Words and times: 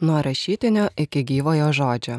Nuo 0.00 0.22
rašytinio 0.22 0.88
iki 0.96 1.24
gyvojo 1.24 1.72
žodžio. 1.72 2.18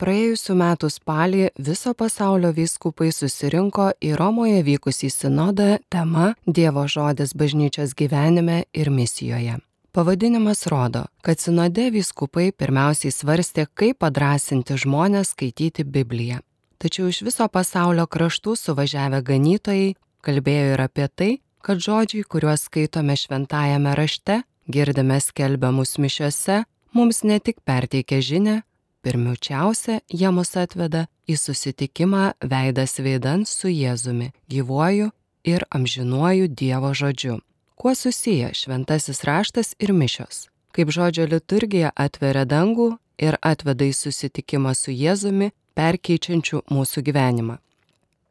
Praėjusiu 0.00 0.54
metu 0.56 0.88
spalį 0.88 1.50
viso 1.60 1.92
pasaulio 1.94 2.50
vyskupai 2.56 3.10
susirinko 3.12 3.90
į 4.00 4.14
Romoje 4.16 4.62
vykusį 4.64 5.10
sinodą 5.12 5.76
tema 5.92 6.32
Dievo 6.46 6.86
žodis 6.88 7.34
bažnyčios 7.36 7.92
gyvenime 7.94 8.64
ir 8.72 8.90
misijoje. 8.90 9.58
Pavadinimas 9.92 10.66
rodo, 10.66 11.04
kad 11.22 11.38
sinode 11.38 11.90
vyskupai 11.90 12.50
pirmiausiai 12.56 13.12
svarstė, 13.12 13.66
kaip 13.74 14.00
padrasinti 14.00 14.78
žmonės 14.78 15.34
skaityti 15.34 15.84
Bibliją. 15.84 16.40
Tačiau 16.80 17.10
iš 17.12 17.20
viso 17.26 17.46
pasaulio 17.52 18.06
kraštų 18.06 18.56
suvažiavę 18.56 19.20
ganytojai 19.22 19.94
kalbėjo 20.24 20.74
ir 20.74 20.82
apie 20.82 21.08
tai, 21.08 21.32
kad 21.60 21.78
žodžiai, 21.78 22.24
kuriuos 22.24 22.70
skaitome 22.70 23.16
šventajame 23.20 23.92
rašte, 23.98 24.40
girdime 24.70 25.20
skelbiamus 25.20 25.98
mišiuose, 25.98 26.64
mums 26.92 27.22
ne 27.22 27.38
tik 27.38 27.60
perteikia 27.64 28.20
žinę, 28.20 28.56
pirmiausia, 29.02 30.00
jie 30.08 30.30
mus 30.30 30.56
atveda 30.56 31.06
į 31.28 31.36
susitikimą 31.36 32.32
veidas 32.42 32.98
veidan 32.98 33.46
su 33.46 33.68
Jėzumi, 33.68 34.32
gyvuoju 34.50 35.10
ir 35.44 35.64
amžinuoju 35.70 36.48
Dievo 36.48 36.94
žodžiu. 36.94 37.40
Kuo 37.74 37.94
susiję 37.94 38.50
šventasis 38.54 39.24
raštas 39.24 39.74
ir 39.78 39.92
mišios? 39.92 40.48
Kaip 40.72 40.90
žodžio 40.92 41.24
liturgija 41.26 41.90
atveria 41.96 42.44
dangų 42.44 42.98
ir 43.18 43.38
atveda 43.42 43.86
į 43.88 43.94
susitikimą 43.96 44.74
su 44.76 44.92
Jėzumi, 44.92 45.50
perkeičiančiu 45.74 46.62
mūsų 46.70 47.02
gyvenimą. 47.08 47.56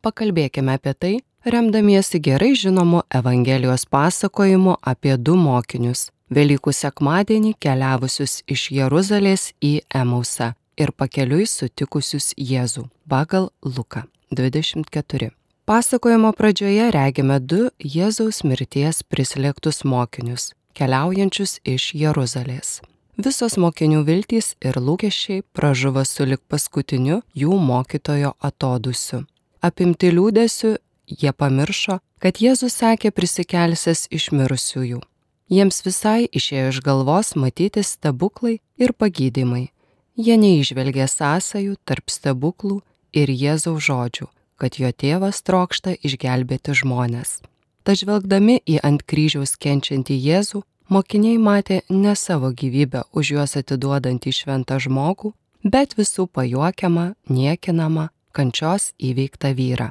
Pakalbėkime 0.05 0.75
apie 0.77 0.93
tai, 0.93 1.13
remdamiesi 1.45 2.21
gerai 2.23 2.53
žinomu 2.55 3.01
Evangelijos 3.09 3.85
pasakojimu 3.85 4.77
apie 4.81 5.17
du 5.17 5.35
mokinius- 5.35 6.09
Velykų 6.29 6.69
sekmadienį 6.77 7.55
keliavusius 7.57 8.43
iš 8.45 8.67
Jeruzalės 8.69 9.47
į 9.65 9.79
Emausą 9.89 10.51
ir 10.77 10.91
pakeliui 10.93 11.47
sutikusius 11.49 12.35
Jėzų 12.37 12.83
pagal 13.09 13.49
Luką 13.65 14.03
24. 14.29 15.31
Pasakojimo 15.65 16.29
pradžioje 16.37 16.91
regime 16.93 17.39
du 17.39 17.71
Jėzaus 17.81 18.43
mirties 18.45 19.01
prislėgtus 19.01 19.81
mokinius, 19.81 20.51
keliaujančius 20.77 21.57
iš 21.65 21.95
Jeruzalės. 21.97 22.79
Visos 23.17 23.57
mokinių 23.57 24.05
viltys 24.05 24.53
ir 24.61 24.77
lūkesčiai 24.77 25.41
pražuvo 25.57 26.05
sulik 26.05 26.45
paskutiniu 26.45 27.23
jų 27.33 27.57
mokytojo 27.57 28.35
atodusiu. 28.37 29.25
Apimti 29.65 30.13
liūdėsiu 30.13 30.77
Jie 31.09 31.31
pamiršo, 31.33 31.97
kad 32.21 32.37
Jėzus 32.37 32.75
sakė 32.77 33.09
prisikelsis 33.09 34.05
iš 34.13 34.29
mirusiųjų. 34.29 35.01
Jiems 35.49 35.81
visai 35.81 36.27
išėjo 36.29 36.69
iš 36.69 36.79
galvos 36.85 37.33
matyti 37.33 37.81
stebuklai 37.81 38.59
ir 38.77 38.93
pagydymai. 38.93 39.71
Jie 40.13 40.35
neižvelgė 40.37 41.07
sąsajų 41.09 41.77
tarp 41.89 42.11
stebuklų 42.13 42.81
ir 43.17 43.31
Jėzaus 43.33 43.81
žodžių, 43.87 44.27
kad 44.61 44.77
jo 44.77 44.91
tėvas 44.93 45.41
trokšta 45.41 45.95
išgelbėti 46.05 46.75
žmonės. 46.77 47.39
Tažvelgdami 47.81 48.59
į 48.61 48.77
ant 48.85 49.01
kryžiaus 49.09 49.55
kenčiantį 49.57 50.19
Jėzų, 50.21 50.61
mokiniai 50.93 51.39
matė 51.41 51.81
ne 51.89 52.13
savo 52.13 52.51
gyvybę 52.53 53.07
už 53.17 53.33
juos 53.33 53.57
atiduodantį 53.57 54.35
šventą 54.35 54.77
žmogų, 54.77 55.33
bet 55.63 55.97
visų 55.97 56.27
pajuokiamą, 56.29 57.13
niekinamą, 57.25 58.09
kančios 58.37 58.91
įveiktą 59.01 59.55
vyrą. 59.57 59.89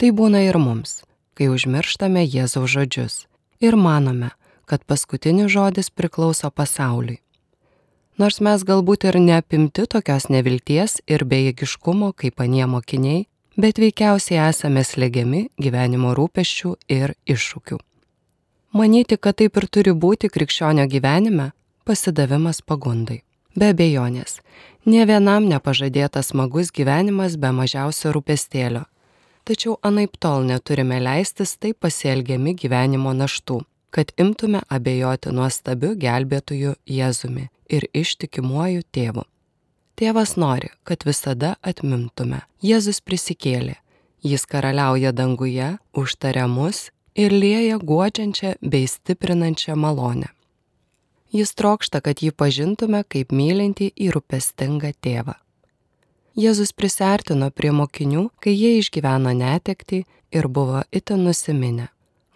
Tai 0.00 0.08
būna 0.16 0.46
ir 0.48 0.56
mums, 0.56 1.02
kai 1.36 1.52
užmirštame 1.52 2.24
Jėzaus 2.24 2.72
žodžius 2.72 3.26
ir 3.60 3.76
manome, 3.76 4.32
kad 4.66 4.84
paskutinis 4.84 5.50
žodis 5.52 5.90
priklauso 5.90 6.50
pasauliui. 6.50 7.20
Nors 8.20 8.40
mes 8.44 8.64
galbūt 8.68 9.06
ir 9.08 9.18
neapimti 9.18 9.86
tokios 9.88 10.28
nevilties 10.28 11.00
ir 11.08 11.24
bejėgiškumo 11.24 12.12
kaip 12.12 12.42
anie 12.44 12.66
mokiniai, 12.68 13.24
bet 13.56 13.80
veikiausiai 13.80 14.42
esame 14.50 14.84
slegiami 14.84 15.46
gyvenimo 15.58 16.12
rūpeščių 16.18 16.74
ir 16.92 17.16
iššūkių. 17.26 17.80
Manyti, 18.76 19.16
kad 19.16 19.40
taip 19.40 19.56
ir 19.56 19.66
turi 19.68 19.92
būti 19.92 20.28
krikščionio 20.32 20.86
gyvenime- 20.88 21.52
pasidavimas 21.86 22.62
pagundai. 22.62 23.22
Be 23.56 23.72
abejonės, 23.72 24.40
ne 24.86 25.04
vienam 25.04 25.48
nepažadėtas 25.48 26.32
smagus 26.32 26.70
gyvenimas 26.70 27.36
be 27.36 27.52
mažiausio 27.52 28.12
rūpestėlio 28.12 28.86
tačiau 29.44 29.76
anaip 29.82 30.16
tol 30.22 30.44
neturime 30.46 30.98
leistis 31.02 31.56
taip 31.58 31.80
pasielgiami 31.82 32.54
gyvenimo 32.58 33.12
naštų, 33.16 33.60
kad 33.92 34.12
imtume 34.16 34.62
abejoti 34.72 35.32
nuostabiu 35.36 35.92
gelbėtoju 36.00 36.72
Jėzumi 36.88 37.50
ir 37.68 37.86
ištikimuoju 37.92 38.82
tėvu. 38.88 39.26
Tėvas 40.00 40.34
nori, 40.40 40.72
kad 40.88 41.04
visada 41.04 41.54
atmintume. 41.60 42.40
Jėzus 42.64 43.02
prisikėlė, 43.04 43.76
jis 44.24 44.46
karaliauja 44.48 45.12
danguje, 45.12 45.74
užtaria 45.92 46.48
mus 46.48 46.88
ir 47.14 47.36
lieja 47.36 47.76
guodžiančią 47.78 48.54
bei 48.62 48.88
stiprinančią 48.88 49.76
malonę. 49.76 50.32
Jis 51.32 51.54
trokšta, 51.56 52.00
kad 52.00 52.20
jį 52.24 52.32
pažintume 52.32 53.04
kaip 53.08 53.32
mylinti 53.32 53.92
ir 53.96 54.16
rūpestingą 54.16 54.92
tėvą. 55.04 55.36
Jėzus 56.36 56.72
prisertino 56.72 57.50
prie 57.52 57.72
mokinių, 57.76 58.30
kai 58.40 58.56
jie 58.56 58.78
išgyveno 58.80 59.32
netekti 59.36 60.06
ir 60.32 60.48
buvo 60.48 60.80
itin 60.92 61.26
nusiminę. 61.28 61.90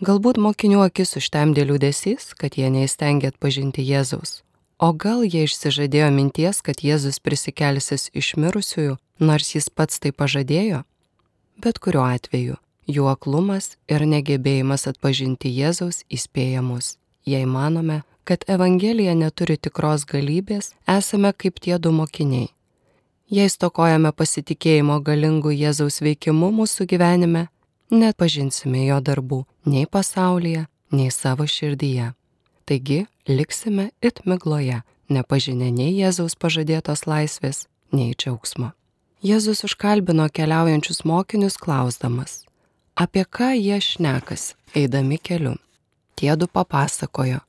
Galbūt 0.04 0.36
mokinių 0.36 0.82
akis 0.84 1.16
užtemdė 1.16 1.62
liūdėsys, 1.70 2.34
kad 2.36 2.58
jie 2.60 2.68
neįstengė 2.68 3.30
atpažinti 3.32 3.80
Jėzaus. 3.80 4.42
O 4.76 4.90
gal 4.92 5.22
jie 5.24 5.46
išsižadėjo 5.46 6.10
minties, 6.12 6.60
kad 6.60 6.82
Jėzus 6.84 7.16
prisikelsis 7.24 8.10
iš 8.12 8.34
mirusiųjų, 8.36 8.98
nors 9.24 9.54
jis 9.54 9.70
pats 9.72 10.02
tai 10.02 10.12
pažadėjo? 10.12 10.82
Bet 11.64 11.80
kuriuo 11.80 12.04
atveju, 12.04 12.58
jų 12.84 13.06
aklumas 13.08 13.78
ir 13.88 14.04
negebėjimas 14.04 14.84
atpažinti 14.90 15.48
Jėzaus 15.48 16.02
įspėja 16.12 16.60
mus. 16.60 16.98
Jei 17.24 17.48
manome, 17.48 18.02
kad 18.28 18.44
Evangelija 18.52 19.16
neturi 19.16 19.56
tikros 19.56 20.04
galybės, 20.04 20.74
esame 20.84 21.32
kaip 21.32 21.56
tie 21.64 21.80
du 21.80 21.94
mokiniai 21.96 22.50
Jei 23.26 23.50
stokojame 23.50 24.12
pasitikėjimo 24.14 25.00
galingų 25.02 25.50
Jėzaus 25.50 25.96
veikimu 25.98 26.52
mūsų 26.54 26.84
gyvenime, 26.92 27.48
net 27.90 28.16
pažinsime 28.18 28.86
jo 28.86 29.00
darbų 29.00 29.44
nei 29.66 29.86
pasaulyje, 29.86 30.66
nei 30.90 31.10
savo 31.10 31.46
širdyje. 31.46 32.12
Taigi 32.66 33.06
liksime 33.28 33.90
it 34.02 34.24
migloje, 34.26 34.82
nepažinę 35.08 35.70
nei 35.70 35.94
Jėzaus 35.94 36.34
pažadėtos 36.34 37.06
laisvės, 37.06 37.66
nei 37.92 38.14
džiaugsmo. 38.14 38.72
Jėzus 39.22 39.64
užkalbino 39.66 40.26
keliaujančius 40.30 41.04
mokinius 41.06 41.56
klausdamas, 41.58 42.44
apie 42.94 43.24
ką 43.24 43.54
jie 43.56 43.78
šnekas, 43.80 44.54
eidami 44.74 45.18
keliu. 45.18 45.56
Tiedu 46.16 46.48
papasakojo, 46.48 47.40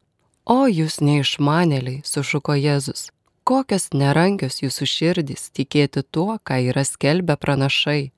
o 0.46 0.68
jūs 0.68 1.00
neišmanėliai, 1.04 2.02
sušuko 2.04 2.56
Jėzus, 2.59 3.09
kokios 3.48 3.90
nerangios 3.94 4.62
jūsų 4.64 4.88
širdys 4.92 5.50
tikėti 5.56 6.04
tuo, 6.04 6.36
ką 6.44 6.59
yra 6.72 6.84
skelbę 6.88 7.38
pranašai. 7.40 8.12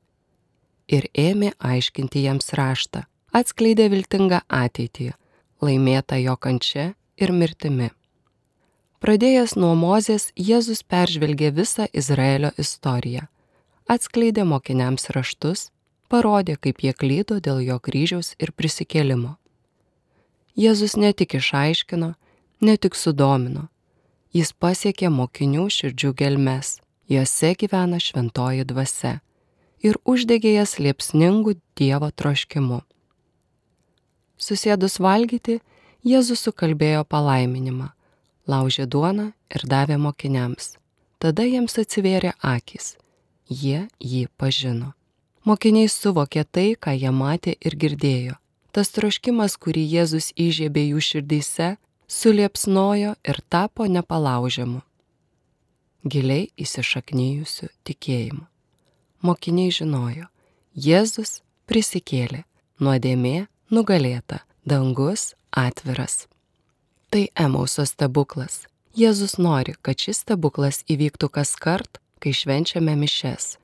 Ir 0.90 1.06
ėmė 1.14 1.52
aiškinti 1.62 2.24
jiems 2.26 2.50
raštą, 2.58 3.04
atskleidė 3.30 3.92
viltingą 3.94 4.40
ateitį, 4.50 5.12
laimėtą 5.62 6.18
jo 6.18 6.34
kančia 6.42 6.94
ir 7.22 7.34
mirtimi. 7.36 7.92
Pradėjęs 9.00 9.54
nuo 9.56 9.76
Mozės, 9.78 10.32
Jėzus 10.36 10.82
peržvelgė 10.84 11.54
visą 11.56 11.86
Izraelio 11.94 12.50
istoriją, 12.58 13.28
atskleidė 13.88 14.48
mokiniams 14.50 15.12
raštus, 15.16 15.70
parodė, 16.10 16.58
kaip 16.58 16.82
jie 16.84 16.96
klydo 16.98 17.38
dėl 17.40 17.62
jo 17.64 17.78
kryžiaus 17.80 18.34
ir 18.42 18.52
prisikėlimo. 18.52 19.38
Jėzus 20.58 20.98
ne 20.98 21.14
tik 21.14 21.38
išaiškino, 21.38 22.16
ne 22.66 22.78
tik 22.82 22.98
sudomino, 22.98 23.70
jis 24.34 24.52
pasiekė 24.52 25.14
mokinių 25.14 25.70
širdžių 25.70 26.14
gelmes, 26.18 26.80
juose 27.08 27.54
gyvena 27.62 28.02
šventoji 28.02 28.66
dvasia 28.68 29.20
ir 29.84 30.00
uždegė 30.06 30.56
jas 30.58 30.78
liepsningų 30.80 31.56
Dievo 31.80 32.12
troškimu. 32.12 32.82
Susėdus 34.40 35.00
valgyti, 35.04 35.60
Jėzus 36.04 36.46
sukalbėjo 36.48 37.04
palaiminimą, 37.04 37.90
laužė 38.48 38.86
duoną 38.88 39.32
ir 39.52 39.66
davė 39.68 39.98
mokiniams. 40.00 40.78
Tada 41.20 41.44
jiems 41.44 41.76
atsivėrė 41.82 42.32
akis, 42.40 42.94
jie 43.52 43.90
jį 44.00 44.28
pažino. 44.40 44.94
Mokiniai 45.44 45.90
suvokė 45.92 46.46
tai, 46.48 46.70
ką 46.80 46.94
jie 46.96 47.12
matė 47.12 47.56
ir 47.60 47.76
girdėjo. 47.76 48.38
Tas 48.72 48.92
troškimas, 48.96 49.58
kurį 49.60 49.84
Jėzus 49.96 50.30
įžiebė 50.40 50.86
jų 50.92 51.04
širdyse, 51.04 51.70
suliepsnojo 52.08 53.16
ir 53.24 53.42
tapo 53.50 53.88
nepalaužiamu, 53.90 54.82
giliai 56.06 56.50
įsišaknyjusiu 56.58 57.70
tikėjimu. 57.86 58.49
Mokiniai 59.22 59.72
žinojo, 59.76 60.30
Jėzus 60.80 61.42
prisikėlė, 61.68 62.46
nuodėmė 62.80 63.50
nugalėta, 63.70 64.46
dangus 64.64 65.34
atviras. 65.52 66.28
Tai 67.12 67.26
Emauso 67.36 67.84
stebuklas. 67.90 68.64
Jėzus 68.96 69.36
nori, 69.38 69.76
kad 69.82 70.00
šis 70.00 70.24
stebuklas 70.24 70.84
įvyktų 70.88 71.30
kas 71.36 71.56
kart, 71.60 72.00
kai 72.24 72.32
švenčiame 72.32 72.96
mišes. 72.96 73.58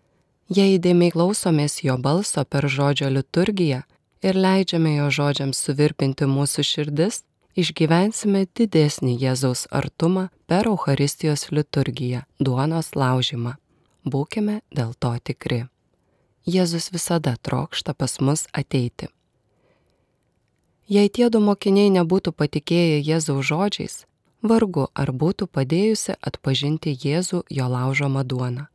Jei 0.51 0.75
įdėmiai 0.75 1.13
klausomės 1.15 1.79
jo 1.87 1.95
balso 1.97 2.43
per 2.45 2.67
žodžio 2.69 3.09
liturgiją 3.09 3.81
ir 4.25 4.37
leidžiame 4.37 4.97
jo 4.97 5.09
žodžiams 5.09 5.57
suvirpinti 5.57 6.27
mūsų 6.29 6.65
širdis, 6.67 7.23
išgyvensime 7.55 8.45
didesnį 8.59 9.15
Jėzaus 9.23 9.65
artumą 9.71 10.29
per 10.45 10.67
Euharistijos 10.69 11.47
liturgiją, 11.51 12.25
duonos 12.39 12.91
laužimą. 12.95 13.55
Būkime 14.05 14.61
dėl 14.69 14.93
to 15.01 15.15
tikri. 15.17 15.65
Jėzus 16.45 16.91
visada 16.93 17.33
trokšta 17.41 17.95
pas 17.97 18.19
mus 18.21 18.45
ateiti. 18.53 19.09
Jei 20.85 21.09
tie 21.09 21.31
du 21.33 21.41
mokiniai 21.41 21.89
nebūtų 21.89 22.35
patikėję 22.37 22.99
Jėzaus 23.01 23.47
žodžiais, 23.49 23.95
vargu 24.45 24.85
ar 24.93 25.09
būtų 25.09 25.49
padėjusi 25.49 26.13
atpažinti 26.21 26.93
Jėzų 26.93 27.41
jo 27.49 27.65
laužomą 27.65 28.21
duoną. 28.21 28.67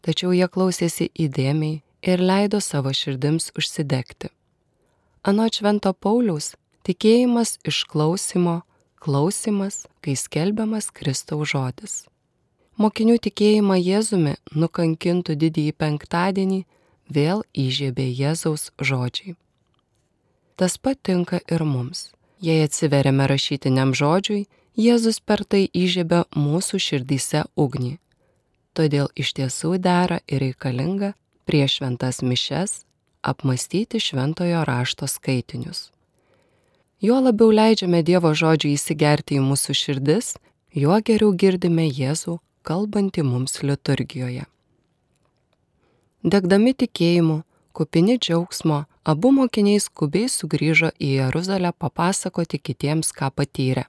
Tačiau 0.00 0.32
jie 0.32 0.48
klausėsi 0.48 1.10
įdėmiai 1.12 1.82
ir 2.00 2.24
leido 2.24 2.62
savo 2.64 2.94
širdims 2.96 3.52
užsidegti. 3.52 4.32
Anot 5.28 5.60
Švento 5.60 5.92
Pauliaus, 5.92 6.54
tikėjimas 6.88 7.58
iš 7.68 7.84
klausimo, 7.84 8.62
klausimas, 8.96 9.84
kai 10.00 10.16
skelbiamas 10.16 10.88
Kristaus 10.88 11.52
žodis. 11.52 12.07
Mokinių 12.78 13.16
tikėjimą 13.18 13.74
Jėzumi 13.74 14.36
nukankintų 14.54 15.34
didįjį 15.34 15.72
penktadienį 15.82 16.58
vėl 17.10 17.42
įžiebė 17.50 18.06
Jėzaus 18.06 18.68
žodžiai. 18.78 19.34
Tas 20.54 20.78
patinka 20.78 21.40
ir 21.50 21.66
mums. 21.66 22.12
Jei 22.38 22.62
atsiveriame 22.62 23.26
rašytiniam 23.26 23.96
žodžiui, 23.98 24.46
Jėzus 24.78 25.18
per 25.18 25.42
tai 25.42 25.64
įžiebia 25.74 26.22
mūsų 26.38 26.78
širdyse 26.78 27.42
ugnį. 27.58 27.96
Todėl 28.78 29.10
iš 29.18 29.34
tiesų 29.34 29.74
dera 29.82 30.22
ir 30.30 30.46
reikalinga 30.46 31.16
prieš 31.50 31.80
šventas 31.80 32.22
mišes 32.22 32.84
apmastyti 33.26 33.98
šventojo 33.98 34.62
rašto 34.62 35.10
skaitinius. 35.10 35.88
Juo 37.02 37.18
labiau 37.18 37.50
leidžiame 37.50 38.06
Dievo 38.06 38.30
žodžiui 38.38 38.78
įsigerti 38.78 39.42
į 39.42 39.46
mūsų 39.50 39.74
širdis, 39.74 40.36
juo 40.70 41.02
geriau 41.02 41.34
girdime 41.34 41.90
Jėzų 41.90 42.38
kalbantį 42.62 43.24
mums 43.26 43.60
liturgijoje. 43.62 44.46
Degdami 46.24 46.74
tikėjimu, 46.74 47.42
kupini 47.72 48.18
džiaugsmo, 48.18 48.84
abu 49.04 49.30
mokiniai 49.32 49.80
skubiai 49.80 50.28
sugrįžo 50.28 50.90
į 50.98 51.12
Jeruzalę 51.20 51.70
papasakoti 51.72 52.58
kitiems, 52.58 53.12
ką 53.14 53.30
patyrė. 53.30 53.86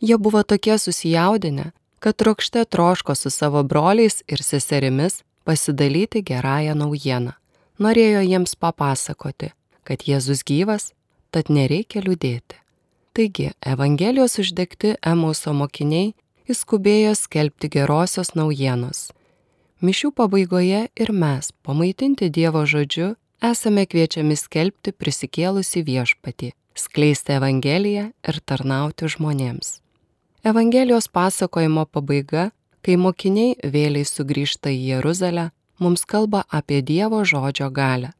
Jie 0.00 0.16
buvo 0.18 0.44
tokie 0.46 0.78
susijaudinę, 0.78 1.72
kad 1.98 2.16
trokšte 2.16 2.64
troško 2.64 3.14
su 3.14 3.30
savo 3.30 3.62
broliais 3.62 4.22
ir 4.28 4.42
seserimis 4.42 5.22
pasidalyti 5.44 6.22
gerąją 6.22 6.74
naujieną. 6.78 7.34
Norėjo 7.78 8.22
jiems 8.26 8.54
papasakoti, 8.58 9.52
kad 9.86 10.02
Jėzus 10.06 10.44
gyvas, 10.46 10.92
tad 11.30 11.50
nereikia 11.50 12.02
liūdėti. 12.02 12.58
Taigi, 13.14 13.50
Evangelijos 13.66 14.38
uždegti 14.38 14.94
Emauso 15.02 15.52
mokiniai 15.54 16.14
įskubėjo 16.48 17.14
skelbti 17.18 17.70
gerosios 17.72 18.34
naujienos. 18.38 19.08
Mišių 19.84 20.10
pabaigoje 20.16 20.88
ir 20.90 21.10
mes, 21.14 21.52
pamaitinti 21.62 22.30
Dievo 22.34 22.64
žodžiu, 22.66 23.12
esame 23.44 23.84
kviečiami 23.86 24.34
skelbti 24.34 24.90
prisikėlusi 24.90 25.84
viešpatį, 25.86 26.50
skleisti 26.74 27.36
Evangeliją 27.36 28.08
ir 28.10 28.40
tarnauti 28.42 29.06
žmonėms. 29.12 29.78
Evangelijos 30.42 31.06
pasakojimo 31.12 31.86
pabaiga, 31.86 32.50
kai 32.82 32.96
mokiniai 32.98 33.54
vėliai 33.62 34.06
sugrįžta 34.06 34.72
į 34.74 34.94
Jeruzalę, 34.94 35.50
mums 35.78 36.04
kalba 36.08 36.44
apie 36.48 36.80
Dievo 36.82 37.22
žodžio 37.22 37.70
galę, 37.70 38.14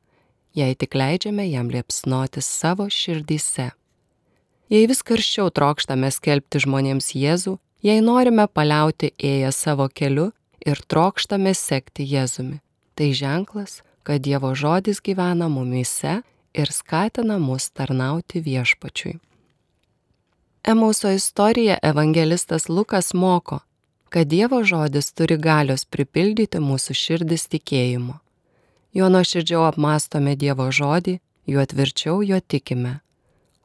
jei 0.54 0.74
tik 0.74 0.94
leidžiame 0.94 1.46
jam 1.48 1.70
liepsnoti 1.70 2.42
savo 2.42 2.88
širdyse. 2.90 3.70
Jei 4.68 4.86
vis 4.86 5.00
karščiau 5.02 5.48
trokštame 5.54 6.10
skelbti 6.12 6.60
žmonėms 6.60 7.14
Jėzų, 7.16 7.56
jei 7.82 8.00
norime 8.02 8.46
paliauti 8.48 9.12
ėję 9.18 9.52
savo 9.52 9.88
keliu 9.88 10.30
ir 10.66 10.80
trokštame 10.90 11.54
sekti 11.54 12.06
Jėzumi, 12.06 12.60
tai 12.94 13.12
ženklas, 13.14 13.82
kad 14.02 14.22
Dievo 14.24 14.54
žodis 14.54 15.00
gyvena 15.04 15.48
mumise 15.48 16.22
ir 16.54 16.72
skatina 16.72 17.38
mus 17.38 17.70
tarnauti 17.70 18.40
viešpačiui. 18.40 19.18
Emauso 20.68 21.10
istorija 21.10 21.78
evangelistas 21.82 22.68
Lukas 22.68 23.14
moko, 23.14 23.60
kad 24.08 24.26
Dievo 24.26 24.64
žodis 24.64 25.12
turi 25.12 25.36
galios 25.36 25.84
pripildyti 25.84 26.60
mūsų 26.60 26.96
širdis 26.96 27.46
tikėjimu. 27.52 28.18
Juo 28.96 29.08
nuoširdžiau 29.12 29.66
apmastome 29.68 30.34
Dievo 30.36 30.70
žodį, 30.72 31.18
juo 31.46 31.64
tvirčiau 31.64 32.22
juo 32.24 32.40
tikime. 32.40 32.98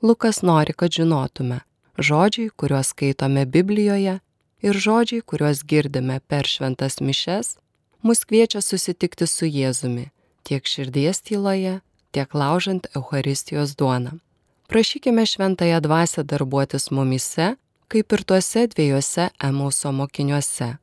Lukas 0.04 0.42
nori, 0.44 0.76
kad 0.76 0.92
žinotume, 0.92 1.62
žodžiai, 1.98 2.50
kuriuos 2.56 2.94
skaitome 2.94 3.46
Biblijoje 3.46 4.20
ir 4.62 4.74
žodžiai, 4.86 5.22
kuriuos 5.22 5.64
girdime 5.64 6.20
per 6.28 6.48
šventas 6.48 7.02
mišes, 7.02 7.58
mus 8.02 8.26
kviečia 8.26 8.62
susitikti 8.62 9.28
su 9.28 9.46
Jėzumi 9.46 10.10
tiek 10.44 10.68
širdies 10.68 11.22
tyloje, 11.22 11.80
tiek 12.12 12.34
laužant 12.34 12.88
Euharistijos 12.96 13.76
duoną. 13.76 14.20
Prašykime 14.68 15.26
šventąją 15.26 15.80
dvasę 15.82 16.24
darbuotis 16.24 16.92
mumise, 16.92 17.56
kaip 17.88 18.14
ir 18.14 18.24
tuose 18.24 18.68
dviejose 18.68 19.30
Emauso 19.40 19.92
mokiniuose. 19.92 20.78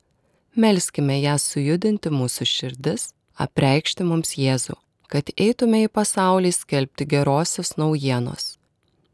Melskime 0.56 1.20
ją 1.20 1.36
sujudinti 1.38 2.10
mūsų 2.10 2.46
širdis, 2.46 3.12
apreikšti 3.38 4.04
mums 4.04 4.36
Jėzų, 4.38 4.76
kad 5.08 5.30
eitume 5.36 5.84
į 5.86 5.88
pasaulį 5.88 6.52
skelbti 6.52 7.06
gerosios 7.06 7.76
naujienos. 7.76 8.59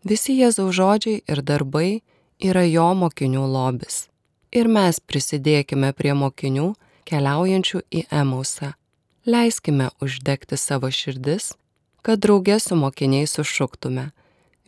Visi 0.07 0.37
Jėzaus 0.39 0.75
žodžiai 0.77 1.23
ir 1.27 1.41
darbai 1.43 2.03
yra 2.39 2.63
jo 2.69 2.87
mokinių 2.95 3.43
lobis. 3.51 4.07
Ir 4.55 4.69
mes 4.71 5.01
prisidėkime 5.03 5.91
prie 5.99 6.13
mokinių 6.15 6.69
keliaujančių 7.11 7.81
į 7.91 8.03
Emausą. 8.15 8.75
Leiskime 9.27 9.89
uždegti 9.99 10.55
savo 10.55 10.93
širdis, 10.95 11.57
kad 12.07 12.23
draugė 12.23 12.61
su 12.63 12.79
mokiniais 12.79 13.35
sušuktume 13.35 14.13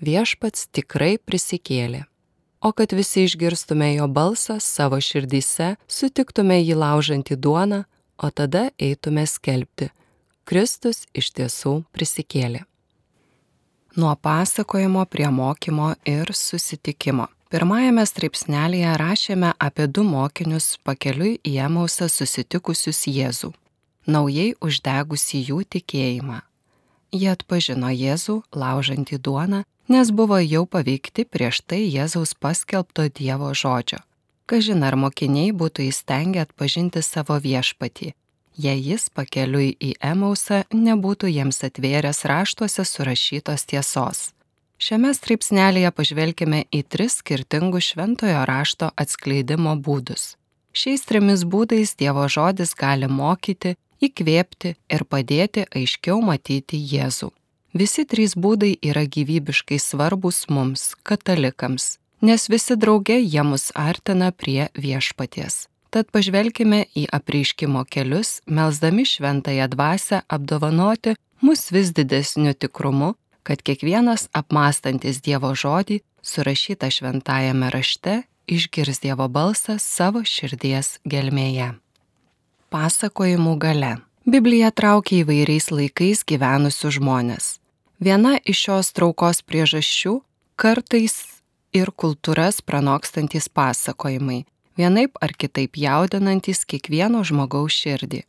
viešpats 0.03 0.67
tikrai 0.75 1.19
prisikėlė. 1.23 2.07
O 2.59 2.73
kad 2.75 2.91
visi 2.91 3.23
išgirstume 3.29 3.93
jo 3.95 4.09
balsą 4.11 4.59
savo 4.59 4.99
širdyse, 4.99 5.77
sutiktume 5.87 6.59
jį 6.59 6.75
laužantį 6.83 7.39
duoną, 7.39 7.85
o 8.19 8.31
tada 8.35 8.73
eitume 8.75 9.23
skelbti. 9.31 9.93
Kristus 10.43 11.05
iš 11.15 11.31
tiesų 11.39 11.85
prisikėlė. 11.95 12.65
Nuo 13.97 14.15
pasakojimo 14.17 15.05
prie 15.05 15.31
mokymo 15.31 15.95
ir 16.05 16.33
susitikimo. 16.35 17.29
Pirmajame 17.49 18.05
straipsnelėje 18.07 18.97
rašėme 19.01 19.55
apie 19.59 19.87
du 19.87 20.05
mokinius 20.05 20.77
pakeliui 20.85 21.39
į 21.49 21.55
Emausą 21.65 22.11
susitikusius 22.13 23.07
Jėzų, 23.09 23.55
naujai 24.07 24.53
uždegusi 24.61 25.41
jų 25.49 25.63
tikėjimą. 25.77 26.43
Jie 27.17 27.33
atpažino 27.33 27.89
Jėzų 27.89 28.43
laužantį 28.53 29.19
duoną 29.25 29.65
nes 29.89 30.11
buvo 30.13 30.39
jau 30.39 30.67
paveikti 30.67 31.25
prieš 31.25 31.63
tai 31.65 31.81
Jėzaus 31.89 32.35
paskelbto 32.37 33.09
Dievo 33.09 33.55
žodžio. 33.57 34.05
Kažin 34.49 34.85
ar 34.85 34.97
mokiniai 34.97 35.53
būtų 35.53 35.89
įstengę 35.89 36.45
atpažinti 36.45 37.03
savo 37.05 37.37
viešpatį, 37.41 38.13
jei 38.59 38.81
jis 38.83 39.07
pakeliui 39.15 39.71
į 39.79 39.95
Emausą 40.03 40.65
nebūtų 40.75 41.31
jiems 41.31 41.63
atvėręs 41.69 42.25
raštuose 42.29 42.85
surašytos 42.85 43.65
tiesos. 43.71 44.25
Šiame 44.79 45.11
straipsnelėje 45.15 45.91
pažvelkime 45.95 46.65
į 46.71 46.85
tris 46.87 47.19
skirtingus 47.23 47.93
šventojo 47.93 48.45
rašto 48.47 48.91
atskleidimo 48.95 49.75
būdus. 49.79 50.37
Šiais 50.71 51.03
trimis 51.09 51.43
būdais 51.43 51.97
Dievo 51.99 52.29
žodis 52.31 52.77
gali 52.79 53.09
mokyti, 53.11 53.75
įkvėpti 53.99 54.77
ir 54.95 55.05
padėti 55.11 55.65
aiškiau 55.75 56.21
matyti 56.23 56.79
Jėzų. 56.79 57.33
Visi 57.75 58.05
trys 58.07 58.37
būdai 58.39 58.77
yra 58.91 59.03
gyvybiškai 59.07 59.81
svarbus 59.83 60.45
mums, 60.49 60.95
katalikams, 61.03 61.99
nes 62.23 62.47
visi 62.49 62.77
drauge 62.79 63.19
jie 63.19 63.43
mus 63.43 63.71
artina 63.75 64.31
prie 64.33 64.71
viešpaties. 64.75 65.67
Tad 65.91 66.11
pažvelkime 66.13 66.83
į 66.93 67.07
apreiškimo 67.17 67.85
kelius, 67.89 68.41
melzdami 68.45 69.07
šventąją 69.09 69.69
dvasę 69.73 70.21
apdovanoti 70.29 71.15
mus 71.41 71.71
vis 71.73 71.93
didesniu 71.97 72.53
tikrumu, 72.53 73.15
kad 73.43 73.63
kiekvienas 73.65 74.29
apmastantis 74.37 75.23
Dievo 75.25 75.55
žodį, 75.57 76.03
surašytą 76.21 76.91
šventajame 76.93 77.71
rašte, 77.73 78.23
išgirs 78.45 79.01
Dievo 79.01 79.29
balsą 79.33 79.79
savo 79.81 80.21
širdies 80.25 80.99
gelmėje. 81.09 81.73
Pasakojimų 82.69 83.57
gale. 83.57 83.95
Biblija 84.29 84.69
traukia 84.77 85.23
įvairiais 85.23 85.71
laikais 85.73 86.21
gyvenusius 86.29 86.99
žmonės. 86.99 87.47
Viena 87.97 88.37
iš 88.45 88.61
šios 88.67 88.93
traukos 88.93 89.41
priežasčių- 89.41 90.21
kartais 90.61 91.41
ir 91.73 91.89
kultūras 91.97 92.61
pranokstantis 92.61 93.49
pasakojimai, 93.49 94.45
vienaip 94.79 95.19
ar 95.21 95.35
kitaip 95.39 95.77
jaudinantis 95.77 96.65
kiekvieno 96.65 97.25
žmogaus 97.27 97.77
širdį. 97.83 98.23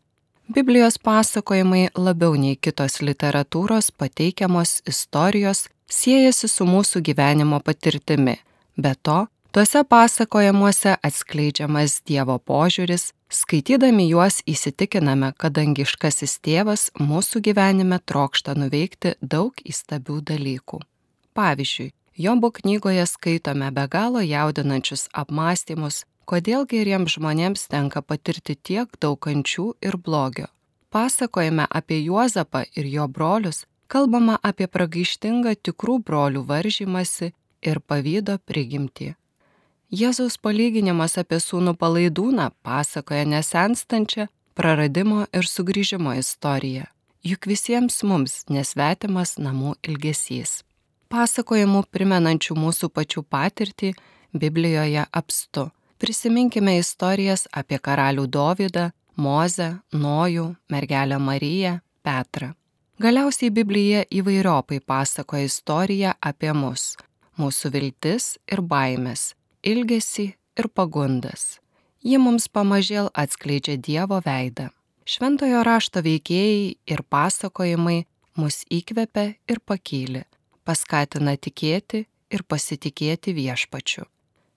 Biblijos 0.50 0.98
pasakojimai 0.98 1.90
labiau 1.94 2.34
nei 2.34 2.56
kitos 2.58 3.04
literatūros 3.06 3.92
pateikiamos 3.94 4.80
istorijos 4.90 5.68
siejasi 5.90 6.48
su 6.50 6.66
mūsų 6.66 7.04
gyvenimo 7.06 7.60
patirtimi. 7.62 8.40
Be 8.78 8.96
to, 9.04 9.28
tuose 9.54 9.84
pasakojimuose 9.86 10.96
atskleidžiamas 11.06 12.00
Dievo 12.08 12.40
požiūris, 12.42 13.12
skaitydami 13.30 14.08
juos 14.10 14.42
įsitikiname, 14.50 15.36
kad 15.38 15.54
dangiškasis 15.54 16.40
tėvas 16.42 16.90
mūsų 16.98 17.44
gyvenime 17.46 18.02
trokšta 18.06 18.58
nuveikti 18.58 19.14
daug 19.22 19.54
įstabių 19.62 20.22
dalykų. 20.34 20.82
Pavyzdžiui, 21.38 21.92
Jombo 22.20 22.50
knygoje 22.52 23.06
skaitome 23.08 23.70
be 23.72 23.86
galo 23.88 24.20
jaudinančius 24.20 25.06
apmąstymus 25.14 26.04
kodėl 26.30 26.68
geriems 26.70 27.16
žmonėms 27.18 27.66
tenka 27.74 28.02
patirti 28.06 28.56
tiek 28.56 28.90
daug 29.02 29.18
kančių 29.26 29.72
ir 29.82 29.98
blogio. 29.98 30.48
Pasakojame 30.94 31.66
apie 31.70 32.00
Juozapą 32.06 32.64
ir 32.78 32.86
jo 32.90 33.08
brolius, 33.08 33.66
kalbama 33.90 34.38
apie 34.50 34.68
pragaištingą 34.68 35.56
tikrų 35.66 36.00
brolių 36.06 36.44
varžymasi 36.50 37.32
ir 37.66 37.82
pavydo 37.82 38.38
prigimtį. 38.46 39.16
Jėzaus 39.90 40.38
palyginimas 40.38 41.18
apie 41.18 41.40
sūnų 41.42 41.74
palaidūną 41.82 42.52
pasakoja 42.66 43.26
nesenstančią 43.26 44.28
praradimo 44.54 45.26
ir 45.34 45.50
sugrįžimo 45.50 46.14
istoriją. 46.22 46.86
Juk 47.26 47.50
visiems 47.50 47.98
mums 48.06 48.44
nesvetimas 48.54 49.38
namų 49.42 49.74
ilgesys. 49.82 50.62
Pasakojimų 51.10 51.84
primenančių 51.90 52.56
mūsų 52.56 52.94
pačių 52.94 53.26
patirtį 53.34 53.92
Biblijoje 54.38 55.10
apstu 55.10 55.70
Prisiminkime 56.00 56.78
istorijas 56.80 57.44
apie 57.52 57.78
karalių 57.80 58.24
Dovydą, 58.32 58.90
Mozę, 59.20 59.80
Nojų, 59.92 60.56
mergelę 60.72 61.20
Mariją, 61.20 61.80
Petrą. 62.04 62.54
Galiausiai 63.00 63.52
Biblija 63.52 64.06
įvairiopai 64.12 64.80
pasakoja 64.80 65.48
istoriją 65.48 66.14
apie 66.20 66.54
mus, 66.56 66.96
mūsų 67.40 67.72
viltis 67.72 68.38
ir 68.52 68.62
baimės, 68.64 69.34
ilgesį 69.64 70.26
ir 70.60 70.68
pagundas. 70.76 71.60
Ji 72.04 72.20
mums 72.20 72.48
pamažėl 72.48 73.08
atskleidžia 73.14 73.76
Dievo 73.76 74.22
veidą. 74.24 74.70
Šventojo 75.04 75.64
rašto 75.68 76.04
veikėjai 76.06 76.78
ir 76.92 77.04
pasakojimai 77.12 78.06
mus 78.40 78.62
įkvepia 78.72 79.34
ir 79.52 79.60
pakyli, 79.60 80.24
paskatina 80.64 81.36
tikėti 81.36 82.06
ir 82.32 82.44
pasitikėti 82.48 83.36
viešpačiu. 83.36 84.08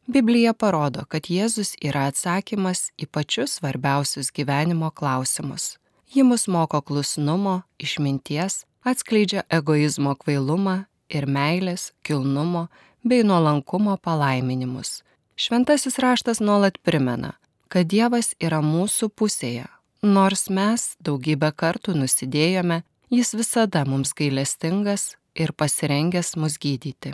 Biblija 0.07 0.53
parodo, 0.53 1.05
kad 1.09 1.29
Jėzus 1.31 1.77
yra 1.83 2.09
atsakymas 2.11 2.91
į 2.99 3.07
pačius 3.07 3.59
svarbiausius 3.59 4.33
gyvenimo 4.35 4.91
klausimus. 4.91 5.79
Ji 6.13 6.25
mus 6.27 6.49
moko 6.49 6.81
klusnumo, 6.83 7.63
išminties, 7.79 8.65
atskleidžia 8.83 9.47
egoizmo 9.49 10.15
kvailumą 10.19 10.85
ir 11.09 11.27
meilės, 11.27 11.93
kilnumo 12.03 12.67
bei 13.05 13.23
nuolankumo 13.23 13.97
palaiminimus. 14.03 15.03
Šventasis 15.37 15.99
raštas 16.03 16.43
nuolat 16.43 16.79
primena, 16.83 17.37
kad 17.69 17.87
Dievas 17.89 18.35
yra 18.41 18.61
mūsų 18.61 19.09
pusėje. 19.15 19.69
Nors 20.03 20.49
mes 20.51 20.97
daugybę 21.01 21.53
kartų 21.55 21.95
nusidėjome, 21.95 22.83
Jis 23.13 23.35
visada 23.37 23.83
mums 23.85 24.15
gailestingas 24.17 25.03
ir 25.37 25.51
pasirengęs 25.53 26.31
mus 26.41 26.55
gydyti. 26.57 27.13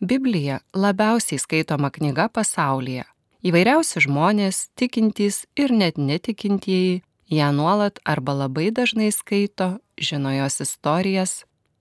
Biblija 0.00 0.58
labiausiai 0.74 1.38
skaitoma 1.40 1.88
knyga 1.90 2.28
pasaulyje. 2.28 3.06
Įvairiausi 3.46 4.02
žmonės, 4.04 4.66
tikintys 4.76 5.46
ir 5.56 5.72
net 5.72 5.96
netikintieji, 5.96 7.00
ją 7.32 7.48
nuolat 7.56 8.00
arba 8.04 8.34
labai 8.36 8.68
dažnai 8.76 9.08
skaito, 9.08 9.78
žino 9.96 10.34
jos 10.34 10.60
istorijas, 10.60 11.32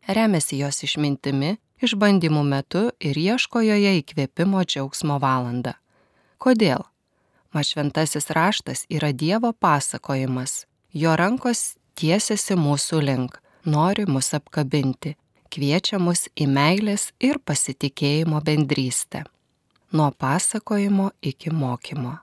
remiasi 0.08 0.62
jos 0.62 0.80
išmintimi, 0.88 1.58
išbandymų 1.84 2.44
metu 2.48 2.86
ir 3.04 3.20
ieško 3.20 3.66
joje 3.66 3.98
įkvėpimo 4.00 4.64
džiaugsmo 4.64 5.20
valandą. 5.20 5.76
Kodėl? 6.40 6.88
Mat 7.52 7.68
šventasis 7.68 8.32
raštas 8.32 8.86
yra 8.88 9.12
Dievo 9.12 9.52
pasakojimas, 9.52 10.64
jo 10.94 11.16
rankos 11.20 11.76
tiesiasi 12.00 12.56
mūsų 12.56 13.04
link, 13.04 13.40
nori 13.68 14.08
mus 14.08 14.32
apkabinti 14.38 15.18
kviečia 15.52 16.00
mus 16.00 16.28
į 16.36 16.48
meilės 16.52 17.12
ir 17.20 17.40
pasitikėjimo 17.40 18.42
bendrystę. 18.46 19.24
Nuo 19.96 20.12
pasakojimo 20.12 21.12
iki 21.22 21.52
mokymo. 21.54 22.18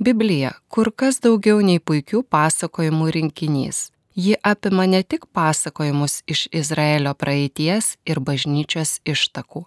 Biblija 0.00 0.52
kur 0.68 0.88
kas 0.96 1.18
daugiau 1.20 1.60
nei 1.60 1.80
puikių 1.80 2.22
pasakojimų 2.24 3.10
rinkinys. 3.16 3.90
Ji 4.16 4.36
apima 4.42 4.86
ne 4.86 5.02
tik 5.02 5.26
pasakojimus 5.32 6.22
iš 6.26 6.46
Izraelio 6.52 7.12
praeities 7.14 7.96
ir 8.08 8.20
bažnyčios 8.20 8.98
ištakų. 9.04 9.66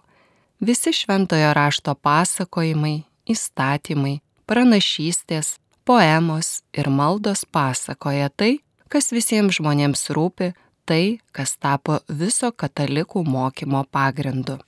Visi 0.60 0.92
šventojo 0.92 1.52
rašto 1.54 1.94
pasakojimai, 1.94 3.04
įstatymai, 3.30 4.20
pranašystės, 4.46 5.58
poemos 5.84 6.62
ir 6.72 6.90
maldos 6.90 7.44
pasakoja 7.44 8.28
tai, 8.30 8.58
kas 8.88 9.12
visiems 9.12 9.58
žmonėms 9.58 10.08
rūpi 10.14 10.52
tai, 10.84 11.18
kas 11.32 11.56
tapo 11.56 11.98
viso 12.08 12.52
katalikų 12.52 13.24
mokymo 13.24 13.84
pagrindu. 13.90 14.58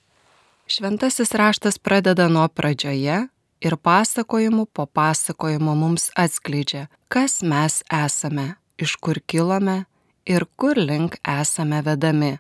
Šventasis 0.67 1.31
raštas 1.39 1.79
pradeda 1.79 2.29
nuo 2.29 2.49
pradžioje 2.49 3.29
ir 3.61 3.77
pasakojimu 3.77 4.67
po 4.67 4.87
pasakojimo 4.87 5.75
mums 5.75 6.11
atskleidžia, 6.17 6.87
kas 7.09 7.43
mes 7.43 7.83
esame, 7.93 8.55
iš 8.79 8.97
kur 8.97 9.21
kilome 9.27 9.85
ir 10.27 10.45
kur 10.57 10.79
link 10.79 11.17
esame 11.23 11.83
vedami. 11.87 12.37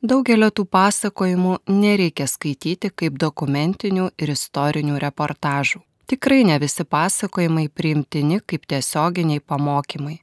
Daugelio 0.00 0.48
tų 0.48 0.64
pasakojimų 0.64 1.58
nereikia 1.68 2.24
skaityti 2.28 2.88
kaip 2.96 3.18
dokumentinių 3.20 4.06
ir 4.16 4.32
istorinių 4.32 4.96
reportažų. 5.02 5.82
Tikrai 6.08 6.44
ne 6.48 6.56
visi 6.58 6.84
pasakojimai 6.84 7.68
priimtini 7.68 8.40
kaip 8.40 8.64
tiesioginiai 8.66 9.40
pamokymai. 9.40 10.16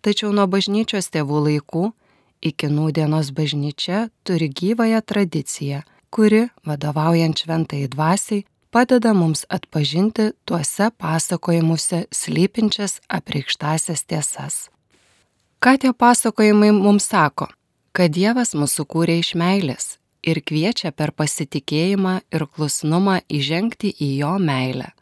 Tačiau 0.00 0.32
nuo 0.32 0.46
bažnyčios 0.48 1.10
tėvų 1.12 1.40
laikų 1.46 1.90
iki 2.40 2.70
nūdienos 2.72 3.32
bažnyčia 3.36 4.08
turi 4.24 4.48
gyvąją 4.48 5.02
tradiciją, 5.04 5.82
kuri, 6.10 6.48
vadovaujant 6.64 7.36
šventai 7.36 7.84
dvasiai, 7.92 8.44
padeda 8.70 9.12
mums 9.14 9.44
atpažinti 9.48 10.30
tuose 10.44 10.90
pasakojimuose 10.96 12.06
slypinčias 12.10 13.00
apreikštasias 13.08 14.04
tiesas. 14.08 14.68
Ką 15.60 15.76
tie 15.76 15.92
pasakojimai 15.92 16.72
mums 16.72 17.04
sako? 17.10 17.50
Kad 17.92 18.14
Dievas 18.14 18.54
mūsų 18.54 18.86
kūrė 18.88 19.18
iš 19.20 19.34
meilės 19.36 19.98
ir 20.22 20.40
kviečia 20.40 20.92
per 20.92 21.12
pasitikėjimą 21.12 22.20
ir 22.32 22.46
klusnumą 22.46 23.18
įžengti 23.28 23.90
į 23.92 24.08
jo 24.22 24.36
meilę. 24.40 24.92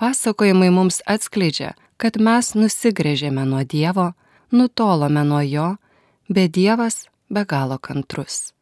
Pasakojimai 0.00 0.70
mums 0.72 1.02
atskleidžia, 1.06 1.74
kad 2.00 2.16
mes 2.16 2.54
nusigrėžėme 2.56 3.44
nuo 3.44 3.60
Dievo, 3.62 4.14
nutolome 4.52 5.24
nuo 5.24 5.40
jo, 5.40 5.76
bet 6.28 6.52
Dievas 6.54 7.06
be 7.28 7.44
galo 7.44 7.78
kantrus. 7.78 8.52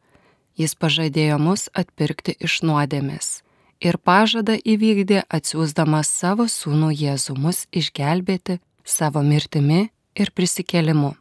Jis 0.59 0.75
pažadėjo 0.75 1.37
mus 1.39 1.69
atpirkti 1.73 2.35
iš 2.39 2.61
nuodėmės 2.67 3.39
ir 3.79 3.97
pažada 3.97 4.57
įvykdė 4.57 5.23
atsiūsdamas 5.31 6.09
savo 6.11 6.47
sūnų 6.51 6.91
Jėzų 6.99 7.35
mus 7.39 7.65
išgelbėti 7.71 8.59
savo 8.83 9.23
mirtimi 9.23 9.89
ir 10.15 10.31
prisikėlimu. 10.35 11.13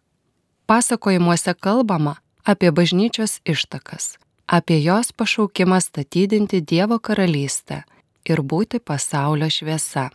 Pasakojimuose 0.67 1.55
kalbama 1.55 2.19
apie 2.45 2.73
bažnyčios 2.75 3.39
ištakas, 3.47 4.19
apie 4.47 4.81
jos 4.83 5.13
pašaukimą 5.13 5.81
statydinti 5.81 6.61
Dievo 6.61 6.99
karalystę 6.99 7.85
ir 8.29 8.43
būti 8.43 8.81
pasaulio 8.81 9.49
šviesa. 9.49 10.09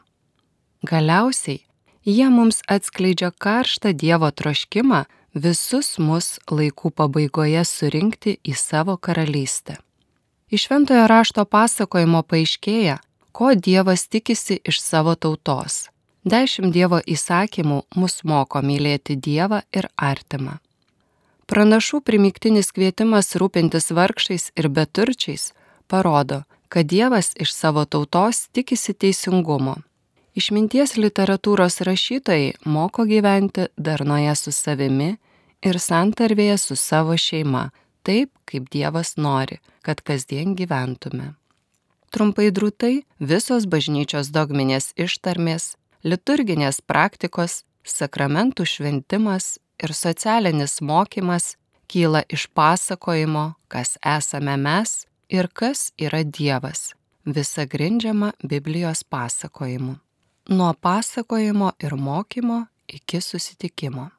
Galiausiai 0.84 1.64
Jie 2.06 2.30
mums 2.30 2.60
atskleidžia 2.68 3.32
karštą 3.32 3.94
Dievo 3.96 4.28
troškimą 4.32 5.06
visus 5.34 5.96
mus 5.98 6.36
laikų 6.52 6.92
pabaigoje 6.92 7.64
surinkti 7.64 8.36
į 8.44 8.56
savo 8.60 8.98
karalystę. 8.98 9.78
Iš 10.52 10.68
šventojo 10.68 11.06
rašto 11.08 11.46
pasakojimo 11.48 12.22
paaiškėja, 12.28 12.98
ko 13.32 13.54
Dievas 13.56 14.04
tikisi 14.12 14.60
iš 14.68 14.82
savo 14.84 15.16
tautos. 15.16 15.88
Dešimt 16.28 16.76
Dievo 16.76 17.00
įsakymų 17.00 17.80
mus 17.96 18.20
moko 18.28 18.60
mylėti 18.60 19.16
Dievą 19.16 19.62
ir 19.72 19.88
artimą. 19.96 20.60
Pranašų 21.48 22.02
primiktinis 22.04 22.72
kvietimas 22.76 23.32
rūpintis 23.40 23.92
vargšais 23.96 24.52
ir 24.60 24.68
beturčiais 24.68 25.54
parodo, 25.88 26.44
kad 26.68 26.84
Dievas 26.92 27.32
iš 27.40 27.56
savo 27.56 27.88
tautos 27.88 28.50
tikisi 28.52 28.94
teisingumo 28.94 29.80
Išminties 30.34 30.96
literatūros 30.98 31.84
rašytojai 31.86 32.54
moko 32.66 33.06
gyventi 33.06 33.68
darnoje 33.78 34.34
su 34.36 34.52
savimi 34.52 35.12
ir 35.62 35.78
santarvėje 35.80 36.58
su 36.58 36.76
savo 36.76 37.14
šeima, 37.18 37.68
taip 38.02 38.32
kaip 38.50 38.66
Dievas 38.74 39.14
nori, 39.18 39.60
kad 39.86 40.02
kasdien 40.02 40.56
gyventume. 40.58 41.36
Trumpai 42.10 42.50
drūtai 42.50 43.04
visos 43.20 43.68
bažnyčios 43.70 44.32
dogminės 44.34 44.92
ištarmės, 44.98 45.76
liturginės 46.02 46.82
praktikos, 46.82 47.62
sakramentų 47.86 48.66
šventimas 48.70 49.60
ir 49.82 49.94
socialinis 49.94 50.80
mokymas 50.82 51.56
kyla 51.90 52.24
iš 52.30 52.48
pasakojimo, 52.58 53.54
kas 53.68 53.98
esame 54.02 54.58
mes 54.58 55.04
ir 55.30 55.50
kas 55.54 55.92
yra 55.98 56.24
Dievas, 56.26 56.96
visa 57.26 57.66
grindžiama 57.70 58.34
Biblijos 58.42 59.04
pasakojimu. 59.04 60.03
Nuo 60.50 60.74
pasakojimo 60.74 61.72
ir 61.84 61.96
mokymo 61.96 62.66
iki 62.88 63.22
susitikimo. 63.22 64.10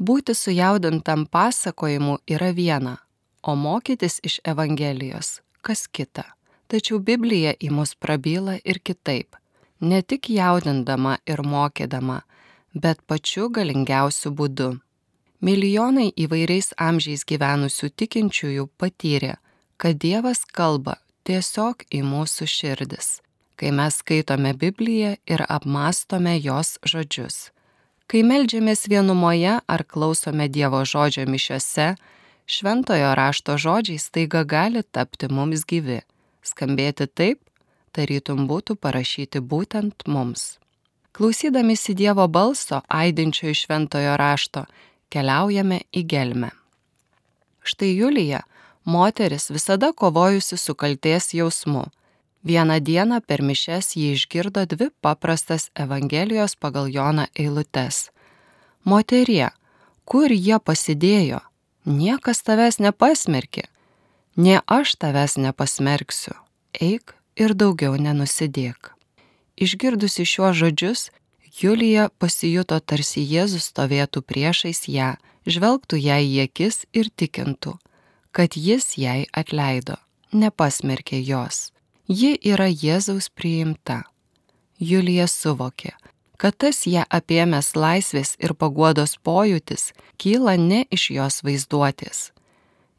Būti 0.00 0.34
sujaudintam 0.34 1.26
pasakojimu 1.26 2.18
yra 2.28 2.52
viena, 2.56 2.96
o 3.42 3.54
mokytis 3.54 4.20
iš 4.24 4.40
Evangelijos 4.44 5.40
kas 5.60 5.86
kita. 5.86 6.24
Tačiau 6.70 6.98
Biblija 6.98 7.52
į 7.60 7.70
mus 7.70 7.94
prabyla 7.94 8.56
ir 8.64 8.78
kitaip, 8.80 9.36
ne 9.80 10.00
tik 10.02 10.30
jaudindama 10.30 11.18
ir 11.26 11.42
mokydama, 11.42 12.22
bet 12.74 13.02
pačiu 13.06 13.50
galingiausiu 13.50 14.32
būdu. 14.38 14.70
Milijonai 15.40 16.08
įvairiais 16.16 16.72
amžiais 16.80 17.26
gyvenusių 17.28 17.90
tikinčiųjų 18.00 18.68
patyrė, 18.80 19.36
kad 19.76 20.00
Dievas 20.00 20.46
kalba 20.58 20.96
tiesiog 21.28 21.84
į 21.92 22.02
mūsų 22.08 22.48
širdis, 22.48 23.20
kai 23.56 23.70
mes 23.72 24.00
skaitome 24.02 24.54
Bibliją 24.54 25.16
ir 25.26 25.44
apmastome 25.48 26.36
jos 26.38 26.76
žodžius. 26.84 27.50
Kai 28.06 28.22
melžiamės 28.22 28.86
vienumoje 28.88 29.58
ar 29.66 29.84
klausome 29.84 30.48
Dievo 30.48 30.84
žodžio 30.84 31.24
mišiose, 31.26 31.94
šventojo 32.46 33.14
rašto 33.18 33.56
žodžiai 33.58 33.98
staiga 33.98 34.44
gali 34.44 34.82
tapti 34.82 35.26
mums 35.32 35.64
gyvi 35.66 36.02
skambėti 36.46 37.06
taip, 37.10 37.40
tarytum 37.96 38.46
būtų 38.50 38.76
parašyti 38.78 39.42
būtent 39.42 40.06
mums. 40.06 40.56
Klausydamisi 41.16 41.96
Dievo 41.96 42.26
balso, 42.28 42.82
aidinčio 42.92 43.50
iš 43.52 43.64
šventojo 43.66 44.16
rašto, 44.20 44.66
keliaujame 45.12 45.80
į 45.96 46.02
gelmę. 46.12 46.50
Štai 47.66 47.94
Julija, 47.96 48.42
moteris 48.84 49.48
visada 49.50 49.90
kovojusi 49.92 50.58
su 50.60 50.74
kalties 50.74 51.32
jausmu. 51.34 51.86
Vieną 52.44 52.80
dieną 52.80 53.20
per 53.26 53.42
mišes 53.42 53.96
jį 53.96 54.12
išgirdo 54.16 54.66
dvi 54.66 54.90
paprastas 55.00 55.70
Evangelijos 55.74 56.56
pagal 56.56 56.88
Joną 56.88 57.26
eilutes. 57.34 58.10
Moterie, 58.84 59.50
kur 60.04 60.30
jie 60.30 60.58
pasidėjo? 60.58 61.40
Niekas 61.86 62.42
tavęs 62.42 62.78
nepasmerkė. 62.82 63.68
Ne 64.36 64.60
aš 64.66 64.96
tavęs 65.00 65.38
nepasmerksiu, 65.38 66.34
eik 66.76 67.14
ir 67.36 67.54
daugiau 67.54 67.96
nenusidėk. 67.96 68.92
Išgirdusi 69.56 70.26
šiuos 70.28 70.58
žodžius, 70.58 71.10
Julija 71.56 72.10
pasijuto 72.20 72.76
tarsi 72.84 73.22
Jėzus 73.24 73.70
stovėtų 73.70 74.20
priešais 74.20 74.82
ją, 74.92 75.14
žvelgtų 75.48 75.96
jai 75.96 76.20
į 76.26 76.42
akis 76.44 76.84
ir 76.92 77.08
tikintų, 77.08 77.78
kad 78.30 78.58
jis 78.60 78.98
jai 79.00 79.24
atleido, 79.32 79.96
nepasmerkė 80.36 81.22
jos. 81.24 81.70
Ji 82.08 82.36
yra 82.44 82.68
Jėzaus 82.70 83.28
priimta. 83.34 84.04
Julija 84.78 85.26
suvokė, 85.26 85.96
kad 86.36 86.54
tas 86.60 86.84
ją 86.86 87.02
apėmęs 87.10 87.74
laisvės 87.74 88.36
ir 88.38 88.54
paguodos 88.54 89.16
pojūtis 89.24 89.90
kyla 90.20 90.54
ne 90.60 90.84
iš 90.92 91.10
jos 91.16 91.42
vaizduotės, 91.42 92.30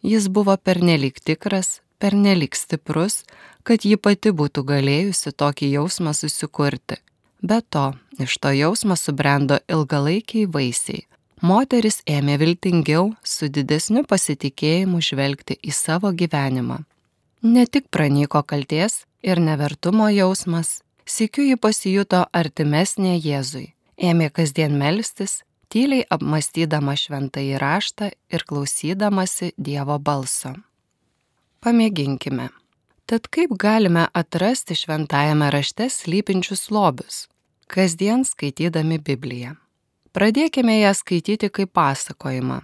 Jis 0.02 0.28
buvo 0.30 0.58
pernelik 0.58 1.20
tikras, 1.20 1.82
pernelik 2.00 2.56
stiprus, 2.56 3.24
kad 3.64 3.84
ji 3.84 3.98
pati 3.98 4.32
būtų 4.32 4.64
galėjusi 4.64 5.34
tokį 5.34 5.72
jausmą 5.74 6.14
susikurti. 6.14 7.00
Be 7.42 7.58
to, 7.70 7.94
iš 8.22 8.38
to 8.38 8.54
jausmo 8.54 8.96
subrendo 8.96 9.58
ilgalaikiai 9.68 10.46
vaisiai. 10.46 11.08
Moteris 11.42 12.02
ėmė 12.10 12.38
viltingiau, 12.42 13.12
su 13.24 13.50
didesniu 13.50 14.06
pasitikėjimu 14.10 15.02
žvelgti 15.02 15.58
į 15.62 15.74
savo 15.74 16.14
gyvenimą. 16.14 16.80
Ne 17.42 17.66
tik 17.66 17.92
pranyko 17.94 18.42
kalties 18.44 19.04
ir 19.22 19.38
nevertumo 19.38 20.08
jausmas, 20.10 20.80
sėkiu 21.06 21.44
ji 21.46 21.58
pasijuto 21.62 22.24
artimesnė 22.34 23.14
Jėzui, 23.22 23.76
ėmė 23.98 24.32
kasdien 24.34 24.74
melstis, 24.74 25.44
tyliai 25.70 26.08
apmastydama 26.10 26.96
šventąjį 26.98 27.60
raštą 27.62 28.10
ir 28.34 28.46
klausydamasi 28.50 29.52
Dievo 29.58 30.00
balso. 30.00 30.56
Pamėginkime. 31.62 32.50
Tad 33.08 33.30
kaip 33.32 33.54
galime 33.54 34.08
atrasti 34.18 34.76
šventajame 34.76 35.52
rašte 35.54 35.88
slypinčius 35.94 36.68
lobius, 36.74 37.28
kasdien 37.70 38.26
skaitydami 38.26 38.98
Bibliją? 38.98 39.54
Pradėkime 40.12 40.82
ją 40.82 40.92
skaityti 40.98 41.52
kaip 41.54 41.72
pasakojimą. 41.78 42.64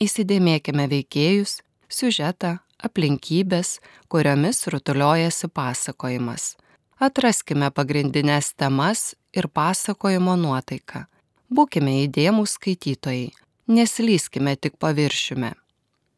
Įsidėmėkime 0.00 0.88
veikėjus, 0.90 1.60
siužetą, 1.92 2.63
aplinkybės, 2.84 3.78
kuriomis 4.12 4.66
rutuliojasi 4.72 5.50
pasakojimas. 5.54 6.54
Atraskime 7.00 7.72
pagrindinės 7.74 8.52
temas 8.56 9.12
ir 9.34 9.48
pasakojimo 9.50 10.36
nuotaiką 10.38 11.06
Būkime 11.54 11.92
įdėmūs 12.06 12.56
skaitytojai, 12.56 13.28
neslyskime 13.68 14.56
tik 14.56 14.78
paviršiumi. 14.80 15.52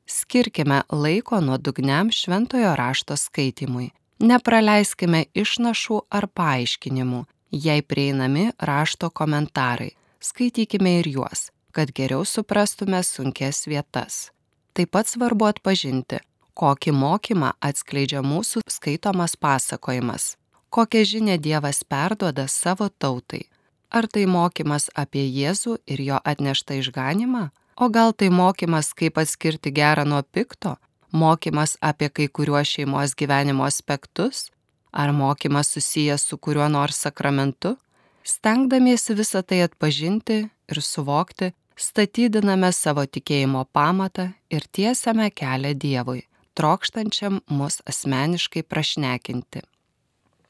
Skirkime 0.06 0.84
laiko 0.88 1.40
nuodugniam 1.42 2.12
šventojo 2.14 2.76
rašto 2.78 3.18
skaitimui. 3.18 3.90
Nepraleiskime 4.22 5.26
išnašų 5.36 5.98
ar 6.14 6.28
paaiškinimų, 6.30 7.24
jei 7.50 7.82
prieinami 7.82 8.46
rašto 8.70 9.10
komentarai. 9.10 9.90
Skaitykime 10.22 10.94
ir 11.02 11.10
juos, 11.18 11.50
kad 11.74 11.90
geriau 11.92 12.24
suprastume 12.24 13.02
sunkes 13.04 13.66
vietas. 13.66 14.30
Taip 14.72 14.94
pat 14.94 15.10
svarbu 15.10 15.50
atpažinti, 15.50 16.22
kokį 16.56 16.96
mokymą 16.96 17.52
atskleidžia 17.60 18.24
mūsų 18.24 18.64
skaitomas 18.70 19.36
pasakojimas, 19.36 20.34
kokią 20.72 21.04
žinę 21.12 21.36
Dievas 21.38 21.84
perduoda 21.84 22.48
savo 22.48 22.88
tautai 22.88 23.44
Ar 23.90 24.06
tai 24.10 24.26
mokymas 24.26 24.88
apie 24.98 25.22
Jėzų 25.30 25.78
ir 25.86 26.02
jo 26.02 26.18
atneštą 26.26 26.80
išganimą? 26.82 27.50
O 27.78 27.86
gal 27.92 28.12
tai 28.12 28.28
mokymas, 28.34 28.90
kaip 28.96 29.18
atskirti 29.22 29.70
gerą 29.70 30.04
nuo 30.08 30.22
pikto? 30.22 30.76
Mokymas 31.12 31.76
apie 31.80 32.08
kai 32.10 32.26
kuriuos 32.28 32.66
šeimos 32.66 33.14
gyvenimo 33.14 33.64
aspektus? 33.64 34.50
Ar 34.92 35.12
mokymas 35.12 35.70
susijęs 35.70 36.24
su 36.26 36.38
kuriuo 36.38 36.68
nors 36.68 36.98
sakramentu? 37.06 37.76
Stengdamiesi 38.24 39.14
visą 39.14 39.44
tai 39.46 39.62
atpažinti 39.62 40.38
ir 40.44 40.82
suvokti, 40.82 41.52
statydiname 41.78 42.72
savo 42.72 43.04
tikėjimo 43.06 43.68
pamatą 43.72 44.32
ir 44.50 44.66
tiesiame 44.66 45.30
kelią 45.30 45.76
Dievui, 45.78 46.24
trokštančiam 46.56 47.40
mus 47.52 47.80
asmeniškai 47.86 48.62
prašnekinti. 48.62 49.62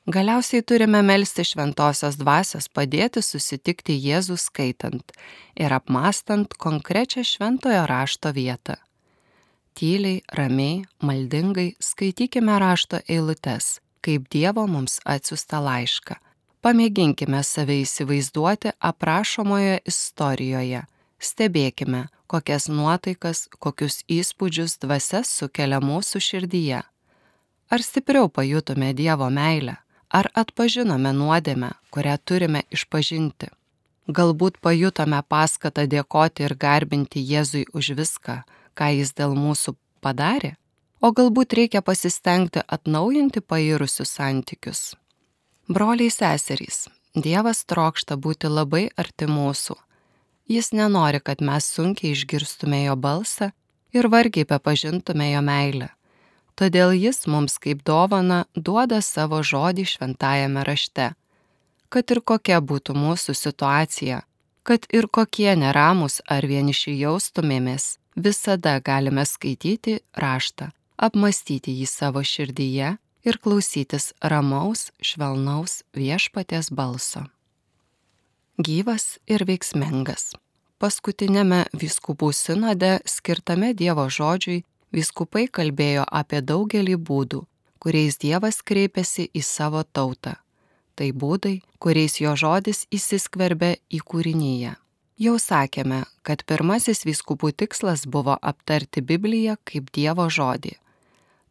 Galiausiai 0.07 0.63
turime 0.63 1.01
melsti 1.03 1.43
šventosios 1.43 2.15
dvasios 2.21 2.69
padėti 2.71 3.19
susitikti 3.27 3.97
Jėzų 3.99 4.37
skaitant 4.39 5.11
ir 5.59 5.73
apmastant 5.75 6.55
konkrečią 6.63 7.25
šventojo 7.27 7.83
rašto 7.91 8.31
vietą. 8.37 8.77
Tyliai, 9.75 10.23
ramiai, 10.33 10.85
maldingai 11.03 11.73
skaitykime 11.83 12.55
rašto 12.63 13.03
eilutes, 13.11 13.81
kaip 14.01 14.31
Dievo 14.31 14.69
mums 14.71 15.01
atsiusta 15.05 15.59
laišką. 15.61 16.15
Pamėginkime 16.63 17.43
save 17.43 17.81
įsivaizduoti 17.83 18.77
aprašomoje 18.79 19.81
istorijoje. 19.91 20.87
Stebėkime, 21.19 22.07
kokias 22.27 22.69
nuotaikas, 22.69 23.47
kokius 23.59 24.03
įspūdžius 24.11 24.79
dvasias 24.83 25.31
sukelia 25.31 25.81
mūsų 25.81 26.23
širdyje. 26.29 26.83
Ar 27.71 27.83
stipriau 27.83 28.29
pajutome 28.29 28.93
Dievo 28.95 29.31
meilę? 29.31 29.77
Ar 30.11 30.29
atpažinome 30.39 31.11
nuodėmę, 31.13 31.73
kurią 31.91 32.19
turime 32.25 32.63
išpažinti? 32.71 33.49
Galbūt 34.07 34.61
pajutome 34.63 35.19
paskatą 35.27 35.87
dėkoti 35.91 36.45
ir 36.47 36.55
garbinti 36.55 37.23
Jėzui 37.27 37.65
už 37.75 37.97
viską, 37.99 38.37
ką 38.79 38.93
jis 38.95 39.11
dėl 39.19 39.35
mūsų 39.35 39.75
padarė? 40.01 40.55
O 41.03 41.11
galbūt 41.11 41.57
reikia 41.59 41.83
pasistengti 41.83 42.63
atnaujinti 42.63 43.43
pairusius 43.43 44.15
santykius? 44.15 44.95
Broliai 45.69 46.13
seserys, 46.15 46.87
Dievas 47.17 47.65
trokšta 47.65 48.15
būti 48.21 48.47
labai 48.47 48.87
arti 48.97 49.27
mūsų. 49.27 49.75
Jis 50.49 50.71
nenori, 50.73 51.21
kad 51.21 51.43
mes 51.43 51.67
sunkiai 51.75 52.15
išgirstume 52.15 52.85
jo 52.85 52.95
balsą 52.97 53.51
ir 53.93 54.07
vargiai 54.13 54.47
bepažintume 54.47 55.33
jo 55.33 55.43
meilę. 55.43 55.89
Todėl 56.57 56.95
jis 56.97 57.27
mums 57.27 57.59
kaip 57.61 57.83
dovana 57.85 58.45
duoda 58.55 59.03
savo 59.03 59.43
žodį 59.43 59.85
šventajame 59.91 60.63
rašte. 60.65 61.11
Kad 61.93 62.15
ir 62.15 62.23
kokia 62.23 62.63
būtų 62.63 62.95
mūsų 62.97 63.35
situacija, 63.37 64.23
kad 64.63 64.87
ir 64.91 65.11
kokie 65.13 65.53
neramus 65.59 66.23
ar 66.27 66.47
vieniši 66.47 66.97
jaustumėmės, 67.03 67.99
visada 68.17 68.79
galime 68.81 69.27
skaityti 69.29 70.01
raštą, 70.17 70.71
apmastyti 70.97 71.77
jį 71.77 71.87
savo 71.91 72.25
širdyje 72.25 72.97
ir 73.27 73.39
klausytis 73.43 74.13
ramaus, 74.23 74.91
švelnaus 75.03 75.83
viešpaties 75.95 76.71
balso. 76.71 77.27
Gyvas 78.57 79.19
ir 79.29 79.43
veiksmingas. 79.45 80.31
Paskutinėme 80.81 81.67
vyskupų 81.77 82.31
sinode 82.33 83.03
skirtame 83.05 83.75
Dievo 83.77 84.07
žodžiui 84.09 84.63
vyskupai 84.97 85.45
kalbėjo 85.53 86.07
apie 86.09 86.41
daugelį 86.41 86.95
būdų, 86.97 87.43
kuriais 87.85 88.17
Dievas 88.17 88.63
kreipiasi 88.65 89.29
į 89.37 89.43
savo 89.45 89.85
tautą. 89.85 90.39
Tai 90.97 91.11
būdai, 91.13 91.61
kuriais 91.77 92.17
jo 92.17 92.33
žodis 92.33 92.87
įsiskverbia 92.89 93.77
į 93.93 94.01
kūrinyje. 94.01 94.73
Jau 95.21 95.37
sakėme, 95.37 96.07
kad 96.25 96.49
pirmasis 96.49 97.05
vyskupų 97.05 97.53
tikslas 97.53 98.09
buvo 98.09 98.39
aptarti 98.41 99.05
Bibliją 99.05 99.61
kaip 99.69 99.93
Dievo 99.93 100.31
žodį. 100.33 100.79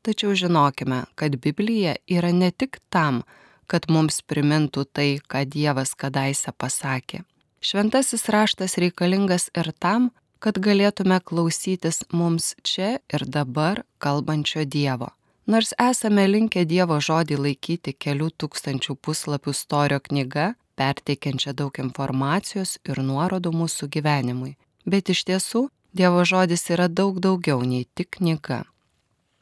Tačiau 0.01 0.33
žinokime, 0.33 1.05
kad 1.13 1.37
Biblija 1.37 1.99
yra 2.09 2.33
ne 2.33 2.49
tik 2.49 2.81
tam, 2.89 3.21
kad 3.21 3.44
mums 3.89 4.21
primintų 4.21 4.85
tai, 4.91 5.09
ką 5.21 5.45
Dievas 5.49 5.95
kadaise 5.97 6.53
pasakė. 6.53 7.23
Šventasis 7.65 8.27
raštas 8.29 8.77
reikalingas 8.77 9.49
ir 9.57 9.71
tam, 9.81 10.11
kad 10.39 10.59
galėtume 10.61 11.17
klausytis 11.25 12.03
mums 12.13 12.53
čia 12.61 12.99
ir 13.09 13.25
dabar 13.25 13.81
kalbančio 13.97 14.65
Dievo. 14.65 15.09
Nors 15.49 15.73
esame 15.81 16.27
linkę 16.29 16.65
Dievo 16.65 16.99
žodį 17.01 17.37
laikyti 17.37 17.93
kelių 17.93 18.31
tūkstančių 18.41 18.95
puslapių 19.01 19.53
storio 19.53 19.99
knyga, 20.01 20.53
perteikiančia 20.77 21.53
daug 21.53 21.77
informacijos 21.81 22.77
ir 22.85 23.01
nuorodų 23.01 23.53
mūsų 23.53 23.89
gyvenimui. 23.97 24.55
Bet 24.85 25.09
iš 25.13 25.25
tiesų, 25.29 25.67
Dievo 25.95 26.25
žodis 26.27 26.65
yra 26.73 26.89
daug 26.89 27.21
daugiau 27.23 27.61
nei 27.63 27.85
tik 27.95 28.17
knyga. 28.17 28.65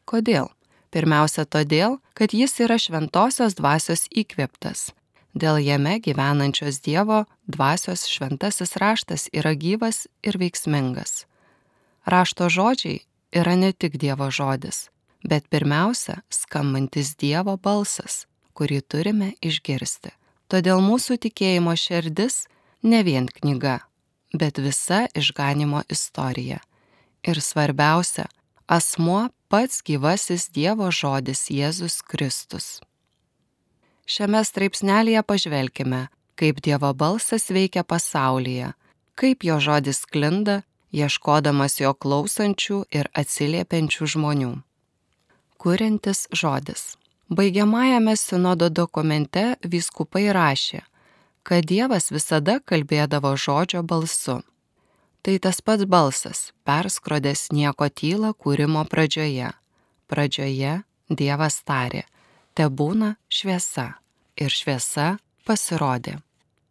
Kodėl? 0.05 0.51
Pirmiausia 0.93 1.47
todėl, 1.49 1.97
kad 2.13 2.35
jis 2.37 2.59
yra 2.61 2.77
šventosios 2.77 3.55
dvasios 3.57 4.05
įkvėptas. 4.13 4.91
Dėl 5.33 5.57
jame 5.65 5.97
gyvenančios 5.97 6.77
Dievo 6.85 7.23
dvasios 7.49 8.05
šventasis 8.05 8.75
raštas 8.77 9.25
yra 9.33 9.55
gyvas 9.57 10.05
ir 10.21 10.37
veiksmingas. 10.37 11.25
Rašto 12.05 12.51
žodžiai 12.53 13.01
yra 13.33 13.55
ne 13.57 13.71
tik 13.73 13.97
Dievo 13.97 14.29
žodis, 14.29 14.91
bet 15.25 15.49
pirmiausia 15.49 16.21
skambantis 16.29 17.15
Dievo 17.17 17.57
balsas, 17.57 18.27
kurį 18.53 18.83
turime 18.85 19.33
išgirsti. 19.41 20.13
Todėl 20.53 20.83
mūsų 20.85 21.17
tikėjimo 21.25 21.73
širdis 21.73 22.43
ne 22.85 23.01
vien 23.01 23.25
knyga, 23.25 23.79
bet 24.37 24.61
visa 24.61 25.07
išganimo 25.17 25.81
istorija. 25.89 26.61
Ir 27.25 27.41
svarbiausia, 27.41 28.27
asmuo 28.73 29.29
pats 29.49 29.83
gyvasis 29.85 30.47
Dievo 30.49 30.87
žodis 30.89 31.45
Jėzus 31.53 31.99
Kristus. 32.09 32.67
Šiame 34.09 34.41
straipsnelėje 34.49 35.21
pažvelkime, 35.29 35.99
kaip 36.39 36.61
Dievo 36.65 36.89
balsas 36.97 37.45
veikia 37.53 37.83
pasaulyje, 37.85 38.71
kaip 39.13 39.45
jo 39.45 39.59
žodis 39.61 40.01
klinda, 40.09 40.63
ieškodamas 40.89 41.77
jo 41.83 41.91
klausančių 41.93 42.79
ir 42.97 43.11
atsiliepiančių 43.13 44.09
žmonių. 44.15 44.53
Kuriantis 45.61 46.25
žodis. 46.33 46.95
Baigiamajame 47.29 48.17
sinodo 48.17 48.71
dokumente 48.73 49.45
vyskupai 49.61 50.25
rašė, 50.33 50.81
kad 51.45 51.69
Dievas 51.69 52.09
visada 52.09 52.57
kalbėdavo 52.57 53.35
žodžio 53.37 53.85
balsu. 53.85 54.41
Tai 55.23 55.37
tas 55.39 55.61
pats 55.63 55.85
balsas, 55.87 56.39
perskrodęs 56.67 57.47
nieko 57.55 57.87
tylą 57.87 58.33
kūrimo 58.35 58.81
pradžioje. 58.91 59.53
Pradžioje 60.11 60.81
Dievas 61.07 61.61
tarė, 61.63 62.01
te 62.51 62.65
būna 62.67 63.13
šviesa. 63.31 63.85
Ir 64.35 64.51
šviesa 64.51 65.05
pasirodė. 65.47 66.17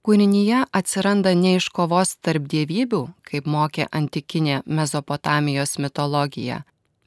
Kūrinyje 0.04 0.66
atsiranda 0.68 1.32
ne 1.38 1.54
iš 1.56 1.70
kovos 1.72 2.16
tarp 2.20 2.44
dievybių, 2.52 3.00
kaip 3.24 3.48
mokė 3.48 3.86
antikinė 3.88 4.58
Mezopotamijos 4.66 5.78
mitologija, 5.78 6.58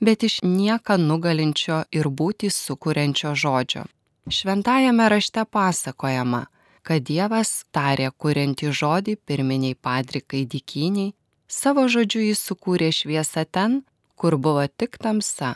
bet 0.01 0.25
iš 0.25 0.39
nieką 0.41 0.97
nugalinčio 0.97 1.83
ir 1.91 2.09
būti 2.09 2.49
sukūrenčio 2.49 3.35
žodžio. 3.35 3.83
Šventajame 4.25 5.11
rašte 5.13 5.43
pasakojama, 5.45 6.45
kad 6.81 7.05
Dievas 7.05 7.53
tarė 7.69 8.09
kuriantį 8.17 8.73
žodį 8.81 9.15
pirminiai 9.27 9.77
padrikai 9.77 10.45
dikiniai 10.49 11.13
Savo 11.47 11.85
žodžiu 11.87 12.23
jis 12.25 12.41
sukūrė 12.41 12.89
šviesą 12.89 13.45
ten, 13.45 13.83
kur 14.15 14.37
buvo 14.37 14.65
tik 14.67 14.97
tamsa. 14.97 15.55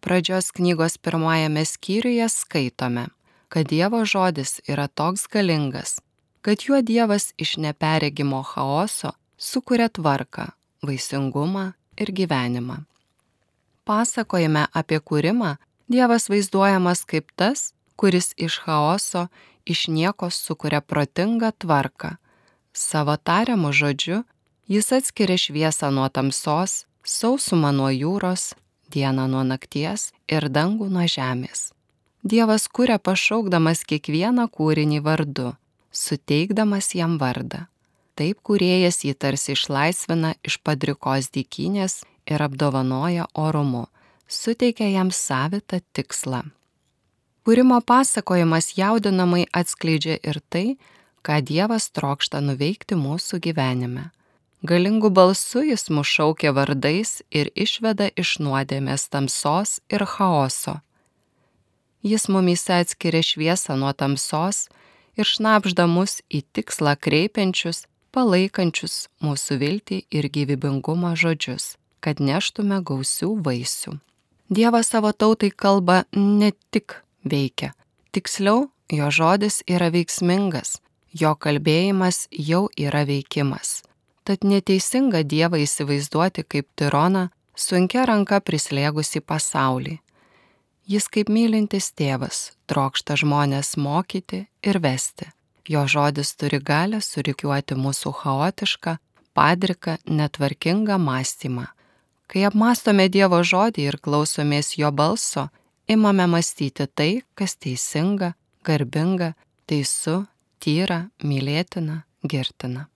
Pradžios 0.00 0.52
knygos 0.56 0.96
pirmajame 0.96 1.64
skyriuje 1.64 2.28
skaitome, 2.28 3.08
kad 3.48 3.68
Dievo 3.68 4.04
žodis 4.04 4.60
yra 4.68 4.88
toks 4.88 5.26
galingas, 5.28 6.00
kad 6.40 6.64
juo 6.64 6.80
Dievas 6.82 7.32
iš 7.36 7.56
neperegimo 7.56 8.42
chaoso 8.42 9.12
sukuria 9.36 9.88
tvarką, 9.88 10.52
vaisingumą 10.82 11.72
ir 11.96 12.12
gyvenimą. 12.12 12.84
Pasakojime 13.84 14.66
apie 14.72 15.00
kūrimą 15.00 15.56
Dievas 15.90 16.28
vaizduojamas 16.30 17.04
kaip 17.04 17.32
tas, 17.36 17.72
kuris 17.96 18.32
iš 18.36 18.60
chaoso, 18.64 19.26
iš 19.66 19.88
nieko 19.88 20.30
sukuria 20.30 20.80
protingą 20.80 21.50
tvarką. 21.58 22.16
Savo 22.72 23.16
tariamu 23.16 23.72
žodžiu 23.72 24.22
Jis 24.70 24.92
atskiria 24.92 25.34
šviesą 25.34 25.88
nuo 25.90 26.06
tamsos, 26.14 26.84
sausumą 27.02 27.72
nuo 27.74 27.88
jūros, 27.90 28.52
dieną 28.94 29.24
nuo 29.26 29.40
nakties 29.42 30.12
ir 30.30 30.46
dangų 30.46 30.86
nuo 30.94 31.06
žemės. 31.10 31.72
Dievas 32.22 32.68
kuria 32.70 33.00
pašaukdamas 33.02 33.82
kiekvieną 33.82 34.44
kūrinį 34.54 35.00
vardu, 35.02 35.48
suteikdamas 35.90 36.92
jam 36.94 37.16
vardą. 37.18 37.64
Taip 38.14 38.38
kuriejas 38.46 39.00
jį 39.02 39.16
tarsi 39.18 39.56
išlaisvina 39.56 40.36
iš 40.46 40.60
padrikos 40.62 41.32
dykinės 41.34 42.04
ir 42.30 42.46
apdovanoja 42.46 43.26
orumu, 43.34 43.88
suteikia 44.30 44.92
jam 44.92 45.10
savitą 45.10 45.82
tikslą. 45.98 46.44
Kūrimo 47.42 47.82
pasakojimas 47.82 48.76
jaudinamai 48.78 49.48
atskleidžia 49.50 50.20
ir 50.22 50.38
tai, 50.46 50.78
ką 51.26 51.42
Dievas 51.42 51.90
trokšta 51.90 52.38
nuveikti 52.38 52.94
mūsų 52.94 53.42
gyvenime. 53.42 54.12
Galingu 54.62 55.10
balsu 55.10 55.62
jis 55.62 55.88
mus 55.90 56.06
šaukia 56.06 56.50
vardais 56.52 57.22
ir 57.32 57.48
išveda 57.56 58.10
iš 58.16 58.34
nuodėmės 58.44 59.06
tamsos 59.08 59.80
ir 59.88 60.04
chaoso. 60.04 60.74
Jis 62.04 62.28
mumyse 62.28 62.76
atskiria 62.82 63.24
šviesą 63.24 63.78
nuo 63.80 63.94
tamsos 63.96 64.68
ir 65.16 65.24
šnapžda 65.24 65.88
mus 65.88 66.20
į 66.28 66.42
tikslą 66.52 66.92
kreipiančius, 67.00 67.86
palaikančius 68.12 69.08
mūsų 69.24 69.60
viltį 69.64 70.04
ir 70.12 70.28
gyvybingumą 70.28 71.16
žodžius, 71.16 71.78
kad 72.04 72.20
neštume 72.20 72.84
gausių 72.84 73.32
vaisių. 73.40 73.96
Dievas 74.52 74.92
savo 74.92 75.16
tautai 75.16 75.54
kalba 75.56 76.02
ne 76.12 76.52
tik 76.68 77.00
veikia, 77.24 77.72
tiksliau, 78.12 78.68
jo 78.92 79.08
žodis 79.08 79.62
yra 79.64 79.88
veiksmingas, 79.88 80.82
jo 81.16 81.32
kalbėjimas 81.32 82.26
jau 82.28 82.66
yra 82.76 83.06
veikimas 83.08 83.80
Tad 84.30 84.44
neteisinga 84.46 85.24
Dievą 85.26 85.58
įsivaizduoti 85.58 86.44
kaip 86.46 86.68
tironą, 86.78 87.24
sunkia 87.58 88.04
ranka 88.06 88.36
prislėgusi 88.38 89.18
pasaulį. 89.26 89.96
Jis 90.86 91.08
kaip 91.10 91.32
mylintis 91.34 91.88
tėvas 91.98 92.38
trokšta 92.70 93.16
žmonės 93.18 93.72
mokyti 93.74 94.44
ir 94.62 94.78
vesti. 94.84 95.26
Jo 95.66 95.82
žodis 95.90 96.30
turi 96.38 96.60
galę 96.62 97.00
surikiuoti 97.02 97.74
mūsų 97.74 98.12
chaotišką, 98.20 98.94
padriką, 99.34 99.96
netvarkingą 100.06 101.00
mąstymą. 101.08 101.66
Kai 102.30 102.46
apmastome 102.52 103.08
Dievo 103.10 103.42
žodį 103.42 103.88
ir 103.90 103.98
klausomės 103.98 104.76
jo 104.78 104.92
balso, 104.94 105.48
imame 105.90 106.28
mąstyti 106.30 106.86
tai, 106.86 107.10
kas 107.34 107.58
teisinga, 107.58 108.36
garbinga, 108.62 109.34
teisu, 109.66 110.20
tyra, 110.62 111.08
mylėtina, 111.18 112.04
girtina. 112.22 112.86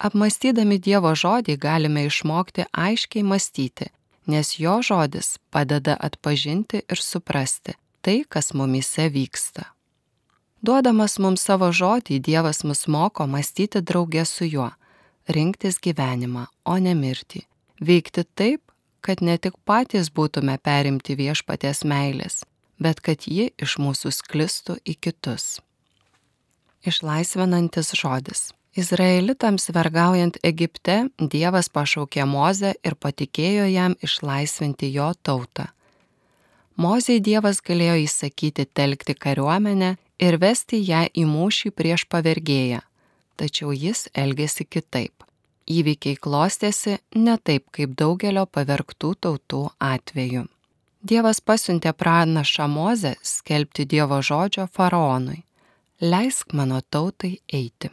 Apmastydami 0.00 0.78
Dievo 0.80 1.12
žodį 1.12 1.58
galime 1.60 2.06
išmokti 2.08 2.64
aiškiai 2.72 3.24
mąstyti, 3.26 3.90
nes 4.32 4.54
jo 4.56 4.78
žodis 4.80 5.34
padeda 5.52 5.98
atpažinti 6.00 6.80
ir 6.88 7.02
suprasti 7.04 7.76
tai, 8.00 8.24
kas 8.24 8.54
mumise 8.56 9.10
vyksta. 9.12 9.66
Duodamas 10.64 11.18
mums 11.20 11.44
savo 11.44 11.68
žodį, 11.72 12.16
Dievas 12.20 12.64
mus 12.64 12.86
moko 12.88 13.26
mąstyti 13.28 13.80
draugė 13.84 14.24
su 14.28 14.48
juo, 14.48 14.70
rinktis 15.28 15.76
gyvenimą, 15.80 16.46
o 16.64 16.76
ne 16.80 16.94
mirtį, 16.96 17.44
veikti 17.80 18.24
taip, 18.24 18.62
kad 19.00 19.20
ne 19.20 19.36
tik 19.36 19.56
patys 19.68 20.08
būtume 20.12 20.56
perimti 20.60 21.16
viešpaties 21.16 21.84
meilės, 21.84 22.44
bet 22.80 23.00
kad 23.00 23.24
ji 23.28 23.50
iš 23.56 23.76
mūsų 23.80 24.12
sklistų 24.16 24.78
į 24.84 24.96
kitus. 25.00 25.60
Išlaisvinantis 26.84 27.92
žodis. 27.96 28.50
Izraelitams 28.76 29.66
vergaujant 29.74 30.36
Egipte 30.46 31.08
Dievas 31.18 31.68
pašaukė 31.74 32.22
Mozę 32.22 32.76
ir 32.86 32.94
patikėjo 32.94 33.66
jam 33.66 33.96
išlaisvinti 34.06 34.92
jo 34.94 35.10
tautą. 35.26 35.66
Mozei 36.78 37.18
Dievas 37.20 37.58
galėjo 37.66 37.96
įsakyti 38.04 38.68
telkti 38.70 39.16
kariuomenę 39.18 39.96
ir 40.22 40.38
vesti 40.38 40.78
ją 40.86 41.02
į 41.10 41.26
mūšį 41.26 41.74
prieš 41.74 42.06
pavergėją, 42.06 42.80
tačiau 43.36 43.74
jis 43.74 44.06
elgėsi 44.14 44.64
kitaip. 44.64 45.26
Įvykiai 45.66 46.16
klostėsi 46.16 46.98
ne 47.14 47.36
taip 47.42 47.66
kaip 47.74 47.98
daugelio 47.98 48.46
pavergtų 48.46 49.14
tautų 49.26 49.66
atveju. 49.82 50.46
Dievas 51.02 51.40
pasiuntė 51.40 51.90
pranašą 51.92 52.70
Mozę 52.70 53.16
skelbti 53.22 53.84
Dievo 53.84 54.22
žodžio 54.22 54.70
faraonui. 54.70 55.42
Leisk 56.00 56.54
mano 56.54 56.80
tautai 56.80 57.40
eiti. 57.52 57.90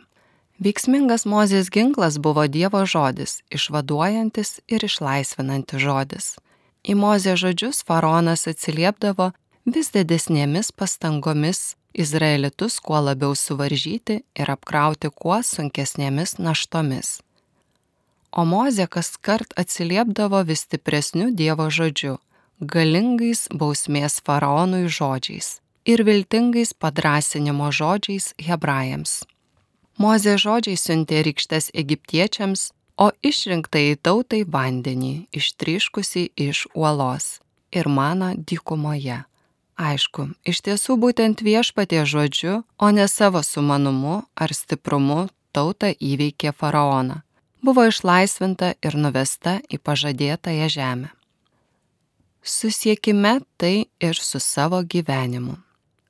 Veiksmingas 0.58 1.28
Mozės 1.30 1.68
ginklas 1.70 2.16
buvo 2.18 2.48
Dievo 2.50 2.82
žodis, 2.90 3.44
išvaduojantis 3.54 4.58
ir 4.66 4.82
išlaisvinantis 4.82 5.84
žodis. 5.84 6.30
Į 6.82 6.96
Mozė 6.98 7.36
žodžius 7.38 7.84
faraonas 7.86 8.48
atsiliepdavo 8.50 9.34
vis 9.70 9.92
didesnėmis 9.94 10.72
pastangomis 10.74 11.76
izraelitus 11.94 12.80
kuo 12.82 13.04
labiau 13.06 13.38
suvaržyti 13.38 14.24
ir 14.34 14.50
apkrauti 14.50 15.14
kuo 15.14 15.44
sunkesnėmis 15.46 16.40
naštomis. 16.42 17.20
O 18.34 18.42
Mozė 18.42 18.90
kas 18.90 19.14
kart 19.22 19.54
atsiliepdavo 19.62 20.42
vis 20.50 20.66
stipresniu 20.66 21.30
Dievo 21.38 21.70
žodžiu, 21.70 22.18
galingais 22.62 23.46
bausmės 23.54 24.18
faraonui 24.26 24.90
žodžiais 24.90 25.60
ir 25.86 26.02
viltingais 26.02 26.74
padrasinimo 26.74 27.70
žodžiais 27.70 28.34
hebrajams. 28.42 29.22
Mozė 29.98 30.38
žodžiai 30.38 30.78
siuntė 30.78 31.24
rykštes 31.26 31.72
egiptiečiams, 31.74 32.72
o 32.98 33.10
išrinktai 33.26 33.98
tautai 34.02 34.44
vandenį, 34.46 35.28
ištriškusi 35.34 36.30
iš 36.38 36.66
uolos 36.74 37.40
ir 37.72 37.90
maną 37.90 38.34
dykumoje. 38.38 39.24
Aišku, 39.78 40.32
iš 40.46 40.62
tiesų 40.66 40.98
būtent 40.98 41.44
viešpatie 41.46 42.02
žodžiu, 42.06 42.64
o 42.82 42.88
ne 42.90 43.06
savo 43.08 43.44
sumanumu 43.46 44.24
ar 44.34 44.54
stiprumu 44.54 45.28
tauta 45.54 45.92
įveikė 45.94 46.54
faraoną. 46.54 47.22
Buvo 47.62 47.86
išlaisvinta 47.90 48.74
ir 48.82 48.98
nuvesta 48.98 49.60
į 49.70 49.78
pažadėtąją 49.82 50.68
žemę. 50.74 51.10
Susiekime 52.42 53.40
tai 53.58 53.90
ir 54.02 54.18
su 54.18 54.40
savo 54.40 54.82
gyvenimu. 54.82 55.58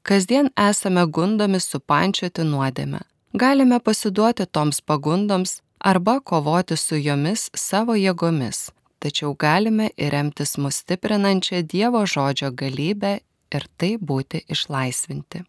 Kasdien 0.03 0.51
esame 0.55 1.03
gundomi 1.07 1.59
supančioti 1.59 2.43
nuodėmę. 2.47 3.01
Galime 3.33 3.79
pasiduoti 3.79 4.45
toms 4.45 4.81
pagundoms 4.81 5.61
arba 5.79 6.19
kovoti 6.19 6.77
su 6.77 6.95
jomis 6.95 7.49
savo 7.53 7.95
jėgomis, 7.95 8.69
tačiau 8.99 9.33
galime 9.35 9.89
ir 9.97 10.11
remtis 10.11 10.57
mus 10.57 10.79
stiprinančią 10.81 11.61
Dievo 11.67 12.05
žodžio 12.05 12.51
galybę 12.51 13.19
ir 13.51 13.67
tai 13.77 13.97
būti 13.97 14.45
išlaisvinti. 14.47 15.43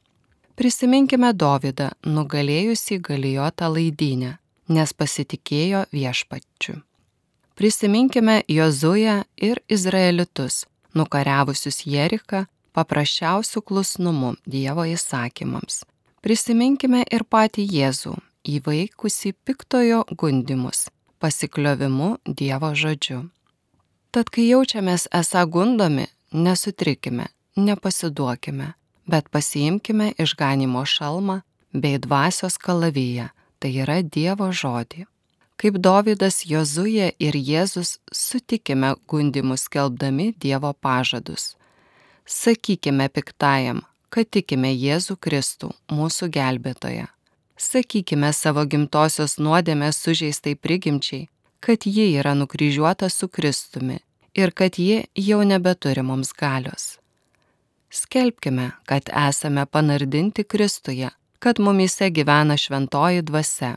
Prisiminkime 0.59 1.31
Dovydą, 1.33 1.93
nugalėjusį 2.03 2.99
galijotą 2.99 3.69
laidynę, 3.71 4.39
nes 4.69 4.93
pasitikėjo 4.93 5.85
viešpačiu. 5.95 6.81
Prisiminkime 7.55 8.43
Jozują 8.49 9.23
ir 9.37 9.63
Izraelitus, 9.69 10.65
nukariavusius 10.95 11.87
Jeriką 11.87 12.45
paprasčiausių 12.75 13.63
klusnumu 13.63 14.35
Dievo 14.47 14.83
įsakymams. 14.87 15.85
Prisiminkime 16.25 17.05
ir 17.15 17.23
patį 17.23 17.65
Jėzų, 17.71 18.15
įvaikusi 18.49 19.35
piktojo 19.47 20.05
gundimus, 20.19 20.89
pasikliovimu 21.23 22.17
Dievo 22.27 22.73
žodžiu. 22.75 23.29
Tad 24.11 24.31
kai 24.35 24.49
jaučiamės 24.49 25.07
esą 25.15 25.45
gundomi, 25.47 26.09
nesutrikime, 26.33 27.29
nepasiduokime, 27.57 28.73
bet 29.07 29.29
pasiimkime 29.31 30.15
išganimo 30.19 30.83
šalmą 30.83 31.43
bei 31.73 32.01
dvasios 32.03 32.59
kalavyje, 32.59 33.29
tai 33.61 33.71
yra 33.85 34.01
Dievo 34.03 34.51
žodį. 34.51 35.07
Kaip 35.59 35.79
Dovydas, 35.83 36.45
Jozuje 36.47 37.13
ir 37.19 37.35
Jėzus 37.35 37.97
sutikime 38.15 38.95
gundimus 39.11 39.67
skelbdami 39.67 40.33
Dievo 40.39 40.71
pažadus. 40.73 41.57
Sakykime 42.27 43.09
piktajam, 43.11 43.83
kad 44.11 44.29
tikime 44.31 44.71
Jėzų 44.73 45.17
Kristų, 45.21 45.73
mūsų 45.93 46.29
gelbėtoją. 46.35 47.09
Sakykime 47.59 48.31
savo 48.33 48.65
gimtosios 48.65 49.39
nuodėmės 49.43 49.99
sužeistai 50.05 50.55
prigimčiai, 50.55 51.27
kad 51.61 51.87
ji 51.87 52.13
yra 52.21 52.37
nukryžiuota 52.39 53.11
su 53.11 53.29
Kristumi 53.29 53.99
ir 54.35 54.55
kad 54.55 54.79
ji 54.79 55.03
jau 55.19 55.43
nebeturi 55.43 56.05
mums 56.07 56.33
galios. 56.33 56.97
Skelbkime, 57.91 58.71
kad 58.87 59.11
esame 59.11 59.67
panardinti 59.67 60.45
Kristuje, 60.45 61.11
kad 61.39 61.59
mumise 61.59 62.11
gyvena 62.11 62.57
šventoji 62.57 63.23
dvasia 63.23 63.77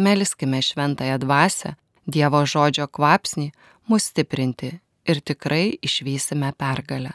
Meliskime 0.00 0.62
šventąją 0.62 1.18
dvasę, 1.18 1.74
Dievo 2.08 2.40
žodžio 2.48 2.86
kvapsnį, 2.88 3.50
mus 3.88 4.06
stiprinti 4.10 4.70
ir 5.04 5.18
tikrai 5.20 5.76
išvysime 5.84 6.48
pergalę. 6.56 7.12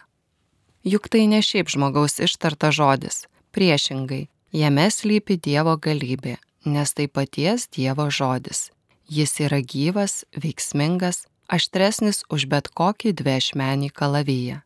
Juk 0.86 1.10
tai 1.10 1.26
ne 1.26 1.41
šiaip 1.41 1.71
žmogaus 1.74 2.19
ištarta 2.21 2.69
žodis, 2.69 3.24
priešingai, 3.58 4.28
jame 4.54 4.86
slypi 4.93 5.39
Dievo 5.41 5.74
galybė, 5.82 6.36
nes 6.69 6.93
tai 6.93 7.08
paties 7.10 7.65
Dievo 7.74 8.06
žodis. 8.13 8.69
Jis 9.10 9.34
yra 9.41 9.63
gyvas, 9.65 10.21
veiksmingas, 10.38 11.26
aštresnis 11.50 12.21
už 12.30 12.45
bet 12.54 12.69
kokį 12.69 13.15
dviešmenį 13.17 13.89
kalavyje. 13.98 14.62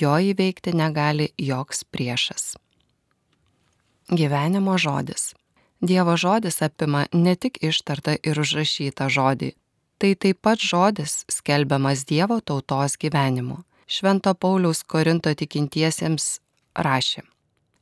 Jo 0.00 0.16
įveikti 0.32 0.72
negali 0.72 1.28
joks 1.36 1.84
priešas. 1.84 2.56
Gyvenimo 4.08 4.80
žodis. 4.80 5.34
Dievo 5.80 6.16
žodis 6.16 6.62
apima 6.64 7.04
ne 7.12 7.36
tik 7.36 7.60
ištartą 7.60 8.16
ir 8.24 8.40
užrašytą 8.40 9.12
žodį, 9.12 9.52
tai 10.00 10.16
taip 10.16 10.40
pat 10.40 10.60
žodis 10.60 11.24
skelbiamas 11.28 12.08
Dievo 12.08 12.40
tautos 12.40 12.96
gyvenimu. 12.96 13.60
Švento 13.90 14.34
Pauliaus 14.38 14.84
Korinto 14.86 15.32
tikintiesiems 15.34 16.38
rašė. 16.78 17.24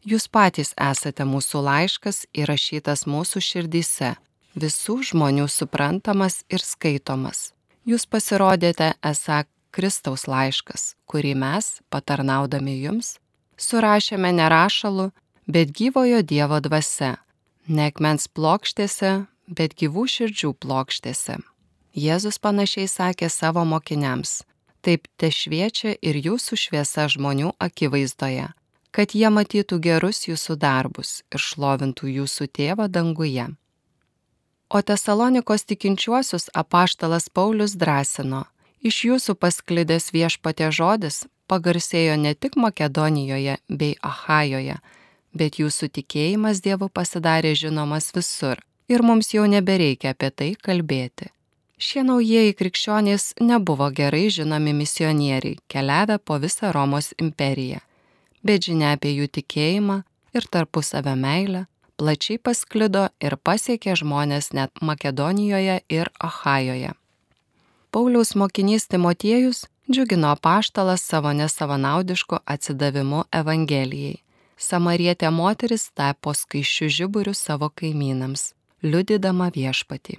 Jūs 0.08 0.24
patys 0.32 0.70
esate 0.80 1.26
mūsų 1.28 1.60
laiškas 1.66 2.22
įrašytas 2.32 3.04
mūsų 3.04 3.42
širdyse, 3.44 4.14
visų 4.56 4.96
žmonių 5.10 5.44
suprantamas 5.52 6.40
ir 6.48 6.64
skaitomas. 6.64 7.52
Jūs 7.84 8.08
pasirodėte 8.08 8.94
esą 9.04 9.42
Kristaus 9.68 10.24
laiškas, 10.24 10.94
kurį 11.04 11.34
mes, 11.44 11.82
patarnaudami 11.92 12.78
jums, 12.80 13.18
surašėme 13.60 14.32
nerašalu, 14.32 15.10
bet 15.44 15.76
gyvojo 15.76 16.24
Dievo 16.24 16.62
dvasia 16.64 17.18
ne 17.68 17.90
akmens 17.92 18.32
plokštėse, 18.32 19.26
bet 19.44 19.76
gyvų 19.76 20.08
širdžių 20.08 20.56
plokštėse. 20.56 21.36
Jėzus 21.92 22.40
panašiai 22.40 22.88
sakė 22.88 23.28
savo 23.28 23.64
mokiniams, 23.68 24.40
taip 24.82 25.08
te 25.16 25.30
šviečia 25.30 25.94
ir 26.02 26.18
jūsų 26.24 26.58
šviesa 26.58 27.06
žmonių 27.12 27.52
akivaizdoje, 27.58 28.48
kad 28.90 29.14
jie 29.14 29.30
matytų 29.30 29.78
gerus 29.84 30.26
jūsų 30.28 30.56
darbus 30.58 31.22
ir 31.32 31.42
šlovintų 31.42 32.12
jūsų 32.18 32.48
tėvą 32.58 32.88
danguje. 32.88 33.48
O 34.68 34.82
Tesalonikos 34.82 35.64
tikinčiuosius 35.64 36.50
apaštalas 36.54 37.30
Paulius 37.32 37.72
drąsino, 37.80 38.44
iš 38.84 39.04
jūsų 39.08 39.34
pasklidęs 39.40 40.12
viešpatė 40.12 40.68
žodis 40.72 41.24
pagarsėjo 41.48 42.18
ne 42.20 42.34
tik 42.34 42.56
Makedonijoje 42.60 43.56
bei 43.68 43.96
Ahajoje, 44.02 44.76
bet 45.32 45.58
jūsų 45.62 45.88
tikėjimas 45.96 46.60
Dievu 46.60 46.90
pasidarė 46.92 47.54
žinomas 47.56 48.12
visur 48.12 48.60
ir 48.88 49.02
mums 49.02 49.32
jau 49.34 49.46
nebereikia 49.48 50.12
apie 50.12 50.30
tai 50.30 50.52
kalbėti. 50.54 51.32
Šie 51.78 52.02
naujieji 52.02 52.56
krikščionys 52.58 53.36
nebuvo 53.40 53.86
gerai 53.94 54.26
žinomi 54.34 54.72
misionieriai, 54.74 55.58
keliavę 55.70 56.18
po 56.18 56.38
visą 56.42 56.72
Romos 56.74 57.12
imperiją, 57.22 57.78
bet 58.42 58.66
žinia 58.66 58.96
apie 58.96 59.14
jų 59.14 59.28
tikėjimą 59.38 60.02
ir 60.34 60.48
tarpusavę 60.50 61.14
meilę 61.14 61.64
plačiai 61.98 62.38
pasklido 62.38 63.08
ir 63.22 63.38
pasiekė 63.38 63.94
žmonės 64.02 64.52
net 64.58 64.70
Makedonijoje 64.82 65.80
ir 65.88 66.10
Ahajoje. 66.18 66.94
Pauliaus 67.90 68.34
mokinys 68.34 68.86
Timotiejus 68.90 69.66
džiugino 69.90 70.34
paštalas 70.42 71.02
savo 71.02 71.32
nesavanaudišku 71.32 72.42
atsidavimu 72.44 73.24
Evangelijai 73.32 74.18
samarietė 74.58 75.30
moteris 75.30 75.88
tapo 75.94 76.34
skaičių 76.34 76.90
žiburių 76.98 77.34
savo 77.34 77.70
kaimynams, 77.70 78.52
liudydama 78.82 79.52
viešpatį. 79.54 80.18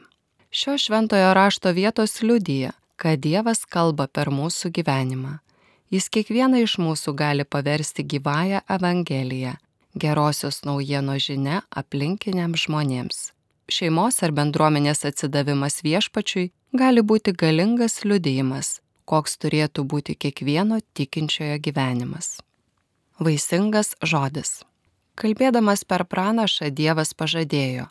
Šio 0.51 0.77
šventojo 0.77 1.33
rašto 1.33 1.71
vietos 1.71 2.21
liudyja, 2.21 2.71
kad 2.95 3.19
Dievas 3.19 3.65
kalba 3.65 4.07
per 4.07 4.31
mūsų 4.33 4.71
gyvenimą. 4.73 5.37
Jis 5.93 6.09
kiekvieną 6.09 6.63
iš 6.65 6.77
mūsų 6.81 7.13
gali 7.13 7.45
paversti 7.45 8.03
gyvąją 8.03 8.61
Evangeliją, 8.69 9.53
gerosios 9.93 10.63
naujieno 10.65 11.17
žinia 11.21 11.61
aplinkiniams 11.69 12.65
žmonėms. 12.65 13.19
Šeimos 13.69 14.17
ar 14.25 14.33
bendruomenės 14.33 15.05
atsidavimas 15.05 15.83
viešpačiui 15.85 16.49
gali 16.73 17.05
būti 17.05 17.33
galingas 17.37 18.01
liudijimas, 18.05 18.79
koks 19.05 19.37
turėtų 19.37 19.85
būti 19.85 20.17
kiekvieno 20.17 20.81
tikinčiojo 20.97 21.61
gyvenimas. 21.61 22.39
Vaisingas 23.21 23.93
žodis. 24.01 24.63
Kalbėdamas 25.13 25.85
per 25.85 26.05
pranašą 26.09 26.69
Dievas 26.73 27.13
pažadėjo, 27.13 27.89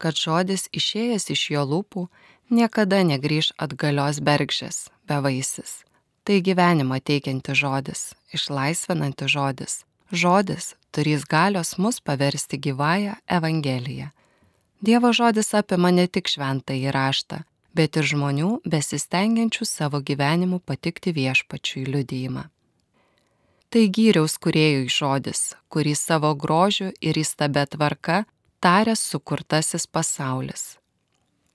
kad 0.00 0.16
žodis 0.16 0.66
išėjęs 0.72 1.28
iš 1.34 1.42
jo 1.54 1.64
lūpų 1.72 2.06
niekada 2.50 3.02
negrįž 3.06 3.52
atgalios 3.60 4.20
bergžės, 4.24 4.88
bevaisis. 5.08 5.82
Tai 6.24 6.40
gyvenimą 6.46 7.00
teikianti 7.04 7.54
žodis, 7.56 8.12
išlaisvinanti 8.36 9.28
žodis. 9.28 9.82
Žodis 10.10 10.74
turės 10.94 11.24
galios 11.24 11.76
mus 11.78 12.00
paversti 12.00 12.58
gyvąją 12.58 13.14
Evangeliją. 13.26 14.10
Dievo 14.82 15.12
žodis 15.12 15.54
apima 15.54 15.90
ne 15.92 16.06
tik 16.08 16.28
šventą 16.28 16.74
įraštą, 16.74 17.42
bet 17.76 17.96
ir 18.00 18.06
žmonių 18.12 18.50
besistengiančių 18.64 19.66
savo 19.68 20.00
gyvenimu 20.00 20.58
patikti 20.64 21.12
viešpačiui 21.14 21.84
liudijimą. 21.86 22.48
Tai 23.70 23.82
gyriaus 23.94 24.34
kuriejui 24.42 24.88
žodis, 24.90 25.54
kurį 25.70 25.94
savo 25.94 26.32
grožiu 26.34 26.88
ir 26.98 27.20
įstabę 27.20 27.62
tvarka 27.70 28.24
taręs 28.60 29.00
sukurtasis 29.00 29.86
pasaulis. 29.86 30.76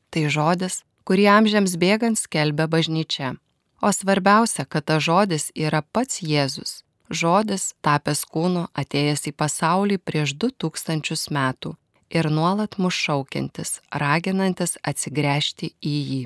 Tai 0.10 0.26
žodis, 0.36 0.82
kurį 1.06 1.26
amžiams 1.38 1.78
bėgant 1.82 2.18
skelbia 2.18 2.66
bažnyčia. 2.68 3.36
O 3.82 3.92
svarbiausia, 3.94 4.66
kad 4.66 4.88
tas 4.90 5.04
žodis 5.06 5.52
yra 5.54 5.84
pats 5.94 6.24
Jėzus, 6.26 6.82
žodis 7.10 7.74
tapęs 7.86 8.26
kūnu 8.26 8.68
atėjęs 8.74 9.28
į 9.30 9.36
pasaulį 9.38 10.00
prieš 10.02 10.34
du 10.42 10.50
tūkstančius 10.50 11.30
metų 11.30 11.76
ir 12.10 12.30
nuolat 12.32 12.78
mus 12.82 12.96
šaukiantis, 13.06 13.82
raginantis 13.92 14.78
atsigręžti 14.82 15.74
į 15.82 15.96
jį. 16.10 16.24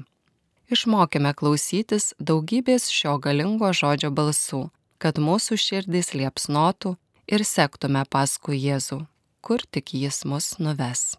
Išmokime 0.69 1.33
klausytis 1.33 2.13
daugybės 2.19 2.91
šio 2.93 3.17
galingo 3.17 3.71
žodžio 3.73 4.11
balsų, 4.13 4.67
kad 5.01 5.17
mūsų 5.17 5.57
širdys 5.57 6.13
liepsnotų 6.13 6.93
ir 7.27 7.45
sektume 7.45 8.03
paskui 8.05 8.59
Jėzų, 8.61 9.01
kur 9.41 9.63
tik 9.71 9.93
jis 9.93 10.23
mus 10.25 10.57
nuves. 10.59 11.15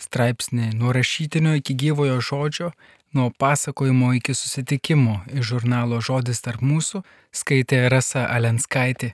Straipsnį 0.00 0.72
nuo 0.80 0.94
rašytinio 0.96 1.54
iki 1.60 1.74
gyvojo 1.76 2.20
žodžio, 2.24 2.70
nuo 3.12 3.30
pasakojimo 3.42 4.14
iki 4.16 4.34
susitikimo 4.34 5.20
iš 5.34 5.52
žurnalo 5.52 6.00
Žodis 6.00 6.40
tarp 6.46 6.62
mūsų 6.64 7.02
skaitė 7.42 7.82
Rasa 7.92 8.24
Alenskaitė. 8.36 9.12